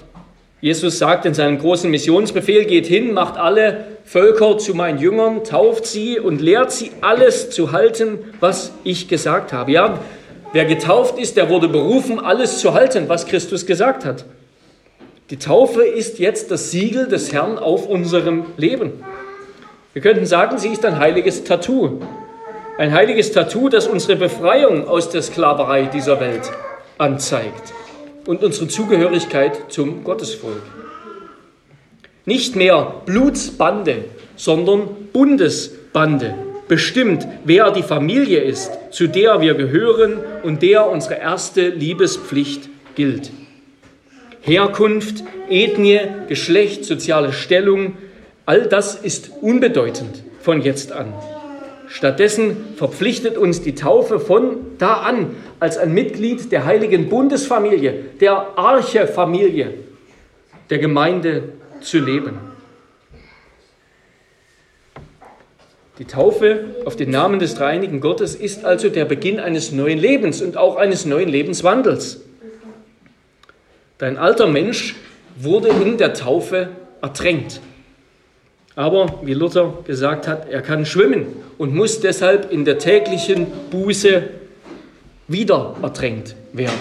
Jesus 0.61 0.99
sagt 0.99 1.25
in 1.25 1.33
seinem 1.33 1.59
großen 1.59 1.91
Missionsbefehl, 1.91 2.67
geht 2.67 2.87
hin, 2.87 3.15
macht 3.15 3.39
alle 3.39 3.85
Völker 4.05 4.59
zu 4.59 4.75
meinen 4.75 4.99
Jüngern, 4.99 5.43
tauft 5.43 5.87
sie 5.87 6.19
und 6.19 6.41
lehrt 6.41 6.71
sie 6.71 6.91
alles 7.01 7.51
zu 7.51 7.73
halten, 7.73 8.19
was 8.41 8.73
ich 8.85 9.09
gesagt 9.09 9.55
habe. 9.55 9.73
Ja, 9.73 9.99
wer 10.53 10.67
getauft 10.67 11.19
ist, 11.19 11.39
der 11.39 11.49
wurde 11.49 11.69
berufen, 11.69 12.19
alles 12.19 12.59
zu 12.59 12.75
halten, 12.75 13.09
was 13.09 13.27
Christus 13.27 13.65
gesagt 13.65 14.05
hat. 14.05 14.27
Die 15.31 15.39
Taufe 15.39 15.83
ist 15.83 16.19
jetzt 16.19 16.51
das 16.51 16.73
Siegel 16.73 17.09
des 17.09 17.33
Herrn 17.33 17.57
auf 17.57 17.87
unserem 17.87 18.45
Leben. 18.57 19.05
Wir 19.93 20.03
könnten 20.03 20.27
sagen, 20.27 20.59
sie 20.59 20.69
ist 20.69 20.85
ein 20.85 20.99
heiliges 20.99 21.45
Tattoo. 21.45 22.01
Ein 22.81 22.95
heiliges 22.95 23.31
Tattoo, 23.33 23.69
das 23.69 23.87
unsere 23.87 24.17
Befreiung 24.17 24.89
aus 24.89 25.11
der 25.11 25.21
Sklaverei 25.21 25.83
dieser 25.83 26.19
Welt 26.19 26.51
anzeigt 26.97 27.75
und 28.25 28.43
unsere 28.43 28.69
Zugehörigkeit 28.69 29.71
zum 29.71 30.03
Gottesvolk. 30.03 30.63
Nicht 32.25 32.57
mehr 32.57 32.95
Blutsbande, 33.05 34.07
sondern 34.35 34.89
Bundesbande 35.13 36.35
bestimmt, 36.69 37.29
wer 37.45 37.71
die 37.71 37.83
Familie 37.83 38.41
ist, 38.41 38.71
zu 38.93 39.09
der 39.09 39.43
wir 39.43 39.53
gehören 39.53 40.17
und 40.43 40.63
der 40.63 40.89
unsere 40.89 41.17
erste 41.17 41.69
Liebespflicht 41.69 42.71
gilt. 42.95 43.31
Herkunft, 44.41 45.23
Ethnie, 45.51 46.01
Geschlecht, 46.29 46.87
soziale 46.87 47.35
Stellung, 47.35 47.99
all 48.47 48.63
das 48.69 48.95
ist 48.95 49.33
unbedeutend 49.43 50.23
von 50.41 50.63
jetzt 50.63 50.93
an. 50.93 51.13
Stattdessen 51.93 52.57
verpflichtet 52.77 53.37
uns 53.37 53.63
die 53.63 53.75
Taufe 53.75 54.21
von 54.21 54.59
da 54.79 54.99
an 55.01 55.35
als 55.59 55.77
ein 55.77 55.93
Mitglied 55.93 56.53
der 56.53 56.65
heiligen 56.65 57.09
Bundesfamilie, 57.09 57.93
der 58.21 58.57
Archefamilie 58.57 59.75
der 60.71 60.79
Gemeinde 60.79 61.53
zu 61.81 61.99
leben. 61.99 62.39
Die 65.99 66.05
Taufe 66.05 66.77
auf 66.85 66.95
den 66.95 67.11
Namen 67.11 67.41
des 67.41 67.57
dreieinigen 67.57 68.01
Gottes 68.01 68.37
ist 68.37 68.65
also 68.65 68.89
der 68.89 69.05
Beginn 69.05 69.41
eines 69.41 69.73
neuen 69.73 69.99
Lebens 69.99 70.41
und 70.43 70.57
auch 70.57 70.77
eines 70.77 71.07
neuen 71.07 71.29
Lebenswandels. 71.29 72.21
Dein 73.99 74.17
alter 74.17 74.47
Mensch 74.47 74.95
wurde 75.37 75.71
in 75.71 75.99
der 75.99 76.15
Taufe 76.15 76.69
ertränkt. 77.03 77.61
Aber, 78.81 79.19
wie 79.21 79.35
Luther 79.35 79.75
gesagt 79.85 80.27
hat, 80.27 80.49
er 80.49 80.63
kann 80.63 80.87
schwimmen 80.87 81.27
und 81.59 81.75
muss 81.75 82.01
deshalb 82.01 82.51
in 82.51 82.65
der 82.65 82.79
täglichen 82.79 83.47
Buße 83.71 84.23
wieder 85.29 85.77
ertränkt 85.83 86.35
werden. 86.55 86.73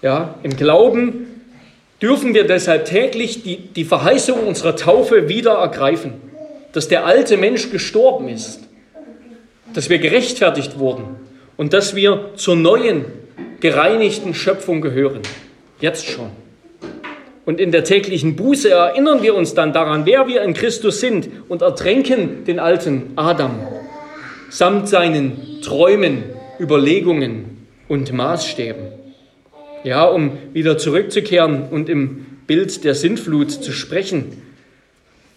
Ja, 0.00 0.36
Im 0.42 0.56
Glauben 0.56 1.26
dürfen 2.00 2.32
wir 2.32 2.46
deshalb 2.46 2.86
täglich 2.86 3.42
die, 3.42 3.58
die 3.58 3.84
Verheißung 3.84 4.46
unserer 4.46 4.74
Taufe 4.74 5.28
wieder 5.28 5.52
ergreifen, 5.52 6.14
dass 6.72 6.88
der 6.88 7.04
alte 7.04 7.36
Mensch 7.36 7.70
gestorben 7.70 8.30
ist, 8.30 8.60
dass 9.74 9.90
wir 9.90 9.98
gerechtfertigt 9.98 10.78
wurden 10.78 11.16
und 11.58 11.74
dass 11.74 11.94
wir 11.94 12.30
zur 12.36 12.56
neuen, 12.56 13.04
gereinigten 13.60 14.32
Schöpfung 14.32 14.80
gehören. 14.80 15.20
Jetzt 15.78 16.06
schon. 16.06 16.30
Und 17.48 17.60
in 17.60 17.72
der 17.72 17.82
täglichen 17.82 18.36
Buße 18.36 18.68
erinnern 18.68 19.22
wir 19.22 19.34
uns 19.34 19.54
dann 19.54 19.72
daran, 19.72 20.04
wer 20.04 20.28
wir 20.28 20.42
in 20.42 20.52
Christus 20.52 21.00
sind 21.00 21.30
und 21.48 21.62
ertränken 21.62 22.44
den 22.44 22.58
alten 22.58 23.12
Adam 23.16 23.52
samt 24.50 24.86
seinen 24.86 25.62
Träumen, 25.62 26.24
Überlegungen 26.60 27.66
und 27.88 28.12
Maßstäben. 28.12 28.88
Ja, 29.82 30.04
um 30.04 30.36
wieder 30.52 30.76
zurückzukehren 30.76 31.68
und 31.70 31.88
im 31.88 32.26
Bild 32.46 32.84
der 32.84 32.94
Sintflut 32.94 33.50
zu 33.50 33.72
sprechen. 33.72 34.42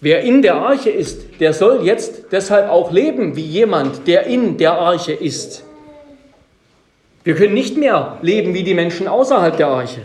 Wer 0.02 0.20
in 0.20 0.42
der 0.42 0.56
Arche 0.56 0.90
ist, 0.90 1.40
der 1.40 1.54
soll 1.54 1.86
jetzt 1.86 2.26
deshalb 2.34 2.70
auch 2.70 2.92
leben 2.92 3.38
wie 3.38 3.46
jemand, 3.46 4.06
der 4.06 4.26
in 4.26 4.58
der 4.58 4.74
Arche 4.74 5.14
ist. 5.14 5.64
Wir 7.24 7.36
können 7.36 7.54
nicht 7.54 7.78
mehr 7.78 8.18
leben 8.22 8.54
wie 8.54 8.64
die 8.64 8.74
Menschen 8.74 9.08
außerhalb 9.08 9.56
der 9.56 9.68
Arche. 9.68 10.02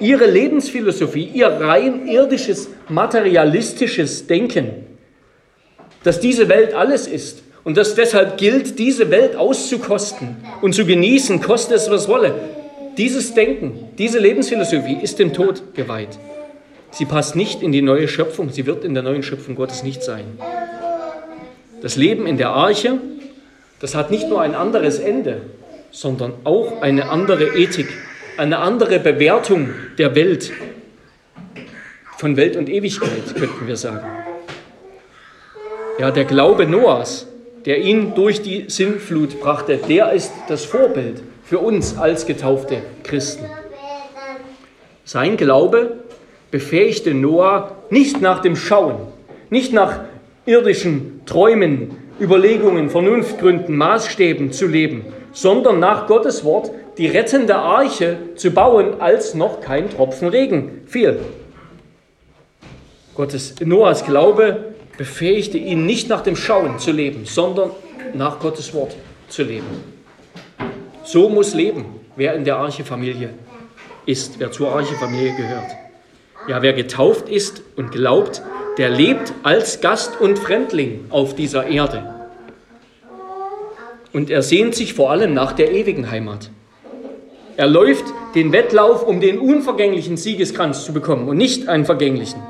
Ihre 0.00 0.26
Lebensphilosophie, 0.26 1.30
ihr 1.32 1.48
rein 1.48 2.06
irdisches, 2.06 2.68
materialistisches 2.88 4.26
Denken, 4.26 4.86
dass 6.02 6.20
diese 6.20 6.48
Welt 6.48 6.74
alles 6.74 7.06
ist 7.06 7.42
und 7.64 7.76
dass 7.76 7.94
deshalb 7.94 8.36
gilt, 8.36 8.78
diese 8.78 9.10
Welt 9.10 9.36
auszukosten 9.36 10.36
und 10.62 10.74
zu 10.74 10.84
genießen, 10.84 11.40
koste 11.40 11.74
es 11.74 11.90
was 11.90 12.08
wolle. 12.08 12.34
Dieses 12.96 13.34
Denken, 13.34 13.90
diese 13.98 14.18
Lebensphilosophie 14.18 14.98
ist 15.02 15.18
dem 15.18 15.32
Tod 15.32 15.74
geweiht. 15.74 16.18
Sie 16.90 17.04
passt 17.04 17.36
nicht 17.36 17.62
in 17.62 17.72
die 17.72 17.82
neue 17.82 18.08
Schöpfung, 18.08 18.50
sie 18.50 18.66
wird 18.66 18.84
in 18.84 18.94
der 18.94 19.02
neuen 19.02 19.22
Schöpfung 19.22 19.54
Gottes 19.54 19.82
nicht 19.82 20.02
sein. 20.02 20.24
Das 21.82 21.96
Leben 21.96 22.26
in 22.26 22.38
der 22.38 22.50
Arche, 22.50 22.98
das 23.80 23.94
hat 23.94 24.10
nicht 24.10 24.28
nur 24.28 24.40
ein 24.40 24.54
anderes 24.54 24.98
Ende, 24.98 25.42
sondern 25.90 26.32
auch 26.44 26.80
eine 26.82 27.10
andere 27.10 27.56
Ethik 27.56 27.88
eine 28.36 28.58
andere 28.58 28.98
Bewertung 28.98 29.70
der 29.98 30.14
Welt, 30.14 30.52
von 32.18 32.36
Welt 32.36 32.56
und 32.56 32.68
Ewigkeit, 32.68 33.34
könnten 33.36 33.66
wir 33.66 33.76
sagen. 33.76 34.06
Ja, 35.98 36.10
der 36.10 36.24
Glaube 36.24 36.66
Noahs, 36.66 37.26
der 37.64 37.78
ihn 37.78 38.14
durch 38.14 38.42
die 38.42 38.66
Sinnflut 38.68 39.40
brachte, 39.40 39.78
der 39.78 40.12
ist 40.12 40.32
das 40.48 40.64
Vorbild 40.64 41.22
für 41.44 41.58
uns 41.58 41.96
als 41.96 42.26
getaufte 42.26 42.78
Christen. 43.02 43.46
Sein 45.04 45.36
Glaube 45.36 45.96
befähigte 46.50 47.14
Noah 47.14 47.76
nicht 47.90 48.20
nach 48.20 48.40
dem 48.40 48.56
Schauen, 48.56 48.96
nicht 49.50 49.72
nach 49.72 50.00
irdischen 50.44 51.22
Träumen, 51.26 51.96
Überlegungen, 52.20 52.90
Vernunftgründen, 52.90 53.76
Maßstäben 53.76 54.52
zu 54.52 54.66
leben, 54.66 55.04
sondern 55.32 55.78
nach 55.78 56.06
Gottes 56.06 56.44
Wort 56.44 56.70
die 56.98 57.06
rettende 57.06 57.56
Arche 57.56 58.18
zu 58.36 58.50
bauen, 58.50 59.00
als 59.00 59.34
noch 59.34 59.60
kein 59.60 59.90
Tropfen 59.90 60.28
Regen 60.28 60.82
fiel. 60.86 61.20
Gottes 63.14 63.54
Noahs 63.60 64.04
Glaube 64.04 64.74
befähigte 64.96 65.58
ihn 65.58 65.86
nicht 65.86 66.08
nach 66.08 66.22
dem 66.22 66.36
Schauen 66.36 66.78
zu 66.78 66.92
leben, 66.92 67.24
sondern 67.24 67.70
nach 68.14 68.40
Gottes 68.40 68.72
Wort 68.74 68.96
zu 69.28 69.42
leben. 69.42 69.66
So 71.04 71.28
muss 71.28 71.54
leben, 71.54 71.84
wer 72.16 72.34
in 72.34 72.44
der 72.44 72.56
Arche-Familie 72.56 73.30
ist, 74.06 74.38
wer 74.38 74.50
zur 74.52 74.72
Arche-Familie 74.72 75.34
gehört. 75.36 75.76
Ja, 76.48 76.62
wer 76.62 76.72
getauft 76.72 77.28
ist 77.28 77.62
und 77.76 77.90
glaubt, 77.92 78.42
der 78.78 78.88
lebt 78.88 79.32
als 79.42 79.80
Gast 79.80 80.20
und 80.20 80.38
Fremdling 80.38 81.06
auf 81.10 81.34
dieser 81.34 81.66
Erde. 81.66 82.14
Und 84.12 84.30
er 84.30 84.42
sehnt 84.42 84.74
sich 84.74 84.94
vor 84.94 85.10
allem 85.10 85.34
nach 85.34 85.52
der 85.52 85.72
ewigen 85.72 86.10
Heimat. 86.10 86.50
Er 87.56 87.66
läuft 87.66 88.04
den 88.34 88.52
Wettlauf, 88.52 89.02
um 89.02 89.20
den 89.20 89.38
unvergänglichen 89.38 90.16
Siegeskranz 90.16 90.84
zu 90.84 90.92
bekommen 90.92 91.28
und 91.28 91.38
nicht 91.38 91.68
einen 91.68 91.86
vergänglichen. 91.86 92.40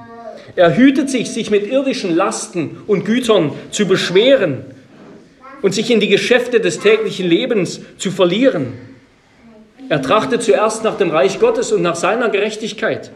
Er 0.57 0.77
hütet 0.77 1.11
sich, 1.11 1.31
sich 1.31 1.51
mit 1.51 1.71
irdischen 1.71 2.15
Lasten 2.15 2.79
und 2.87 3.05
Gütern 3.05 3.53
zu 3.71 3.87
beschweren 3.87 4.65
und 5.63 5.75
sich 5.75 5.91
in 5.91 6.01
die 6.01 6.09
Geschäfte 6.09 6.61
des 6.61 6.81
täglichen 6.81 7.29
Lebens 7.29 7.81
zu 7.99 8.11
verlieren. 8.11 8.73
Er 9.89 10.03
trachtet 10.03 10.43
zuerst 10.43 10.83
nach 10.83 10.97
dem 10.97 11.11
Reich 11.11 11.39
Gottes 11.39 11.73
und 11.73 11.83
nach 11.83 11.95
seiner 11.95 12.29
Gerechtigkeit, 12.29 13.13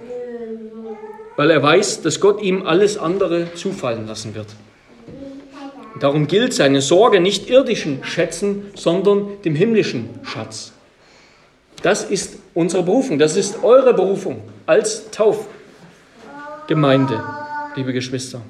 weil 1.37 1.51
er 1.51 1.63
weiß, 1.63 2.03
dass 2.03 2.21
Gott 2.21 2.41
ihm 2.41 2.67
alles 2.67 2.99
andere 2.99 3.53
zufallen 3.55 4.07
lassen 4.07 4.37
wird. 4.37 4.49
Darum 5.99 6.29
gilt 6.29 6.55
seine 6.55 6.81
Sorge 6.81 7.21
nicht 7.21 7.51
irdischen 7.51 8.05
Schätzen, 8.05 8.67
sondern 8.75 9.29
dem 9.45 9.57
himmlischen 9.57 10.09
Schatz. 10.23 10.73
Das 11.83 12.05
ist 12.05 12.39
unsere 12.55 12.83
Berufung, 12.83 13.19
das 13.19 13.37
ist 13.37 13.65
eure 13.65 13.95
Berufung 13.95 14.43
als 14.67 15.11
Taufgemeinde, 15.11 17.25
liebe 17.75 17.95
Geschwister. 17.95 18.43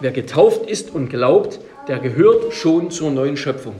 Wer 0.00 0.12
getauft 0.12 0.68
ist 0.68 0.90
und 0.90 1.08
glaubt, 1.08 1.58
der 1.88 1.98
gehört 1.98 2.52
schon 2.52 2.90
zur 2.90 3.10
neuen 3.10 3.38
Schöpfung 3.38 3.76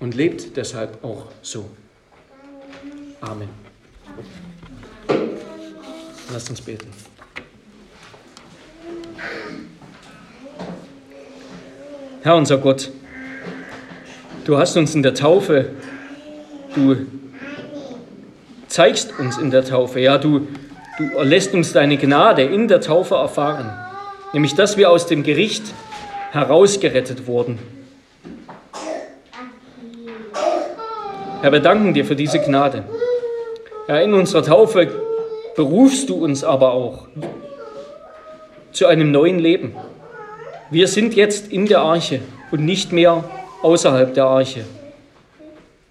und 0.00 0.14
lebt 0.14 0.56
deshalb 0.56 1.04
auch 1.04 1.26
so. 1.42 1.66
Amen. 3.20 3.50
Lasst 6.32 6.48
uns 6.48 6.62
beten. 6.62 6.88
Herr 12.22 12.36
unser 12.36 12.56
Gott, 12.58 12.90
du 14.44 14.58
hast 14.58 14.76
uns 14.76 14.94
in 14.94 15.02
der 15.02 15.14
Taufe, 15.14 15.70
du 16.74 17.06
zeigst 18.76 19.18
uns 19.18 19.38
in 19.38 19.50
der 19.50 19.64
Taufe, 19.64 20.00
ja, 20.00 20.18
du, 20.18 20.48
du 20.98 21.22
lässt 21.22 21.54
uns 21.54 21.72
deine 21.72 21.96
Gnade 21.96 22.42
in 22.42 22.68
der 22.68 22.82
Taufe 22.82 23.14
erfahren, 23.14 23.72
nämlich 24.34 24.54
dass 24.54 24.76
wir 24.76 24.90
aus 24.90 25.06
dem 25.06 25.22
Gericht 25.22 25.62
herausgerettet 26.30 27.26
wurden. 27.26 27.58
Herr, 31.40 31.52
wir 31.52 31.60
danken 31.60 31.94
dir 31.94 32.04
für 32.04 32.16
diese 32.16 32.38
Gnade. 32.38 32.84
Ja, 33.88 33.96
in 34.00 34.12
unserer 34.12 34.42
Taufe 34.42 34.90
berufst 35.56 36.10
du 36.10 36.16
uns 36.16 36.44
aber 36.44 36.72
auch 36.72 37.06
zu 38.72 38.84
einem 38.84 39.10
neuen 39.10 39.38
Leben. 39.38 39.74
Wir 40.70 40.86
sind 40.86 41.14
jetzt 41.14 41.50
in 41.50 41.64
der 41.64 41.80
Arche 41.80 42.20
und 42.50 42.62
nicht 42.62 42.92
mehr 42.92 43.24
außerhalb 43.62 44.12
der 44.12 44.24
Arche. 44.24 44.66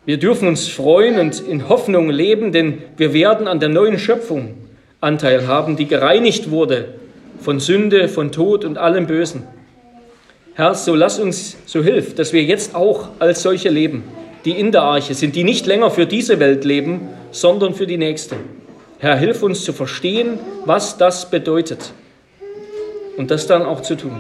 Wir 0.06 0.18
dürfen 0.18 0.48
uns 0.48 0.68
freuen 0.68 1.20
und 1.20 1.40
in 1.40 1.68
Hoffnung 1.68 2.10
leben, 2.10 2.52
denn 2.52 2.80
wir 2.96 3.14
werden 3.14 3.48
an 3.48 3.60
der 3.60 3.70
neuen 3.70 3.98
Schöpfung 3.98 4.54
Anteil 5.02 5.48
haben, 5.48 5.76
die 5.76 5.88
gereinigt 5.88 6.52
wurde 6.52 6.96
von 7.40 7.60
Sünde, 7.60 8.08
von 8.08 8.32
Tod 8.32 8.66
und 8.66 8.78
allem 8.78 9.08
Bösen. 9.08 9.44
Herr, 10.54 10.74
so 10.74 10.96
lass 10.96 11.20
uns, 11.20 11.58
so 11.66 11.84
hilf, 11.84 12.16
dass 12.16 12.34
wir 12.34 12.44
jetzt 12.44 12.76
auch 12.76 13.10
als 13.20 13.42
solche 13.42 13.70
leben, 13.70 14.04
die 14.46 14.52
in 14.52 14.72
der 14.72 14.84
Arche 14.84 15.14
sind, 15.14 15.36
die 15.36 15.44
nicht 15.44 15.66
länger 15.66 15.92
für 15.92 16.06
diese 16.06 16.40
Welt 16.40 16.66
leben, 16.66 17.10
sondern 17.32 17.74
für 17.74 17.88
die 17.88 17.98
nächste. 17.98 18.38
Herr, 19.00 19.18
hilf 19.18 19.44
uns 19.44 19.66
zu 19.66 19.74
verstehen, 19.74 20.40
was 20.66 20.98
das 20.98 21.30
bedeutet 21.30 21.94
und 23.18 23.32
das 23.32 23.48
dann 23.48 23.64
auch 23.64 23.82
zu 23.82 23.96
tun 23.96 24.20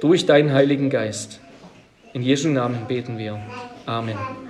durch 0.00 0.26
deinen 0.26 0.52
Heiligen 0.52 0.90
Geist. 0.90 1.40
In 2.12 2.22
Jesu 2.22 2.48
Namen 2.48 2.86
beten 2.88 3.18
wir. 3.18 3.38
Amen. 3.84 4.45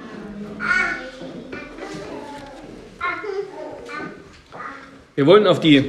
Wir 5.14 5.26
wollen 5.26 5.46
auf 5.46 5.60
die 5.60 5.82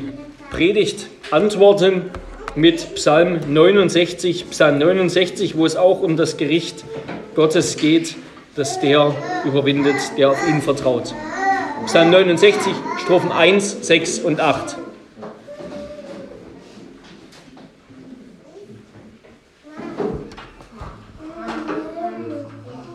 Predigt 0.51 1.07
antworten 1.31 2.11
mit 2.55 2.95
Psalm 2.95 3.53
69, 3.53 4.49
Psalm 4.51 4.77
69, 4.77 5.57
wo 5.57 5.65
es 5.65 5.75
auch 5.75 6.01
um 6.01 6.15
das 6.15 6.37
Gericht 6.37 6.85
Gottes 7.35 7.77
geht, 7.77 8.15
dass 8.55 8.79
der 8.79 9.13
überwindet, 9.45 9.97
der 10.17 10.31
auf 10.31 10.47
ihn 10.47 10.61
vertraut. 10.61 11.13
Psalm 11.85 12.09
69, 12.09 12.73
Strophen 13.03 13.31
1, 13.31 13.85
6 13.85 14.19
und 14.19 14.39
8. 14.39 14.77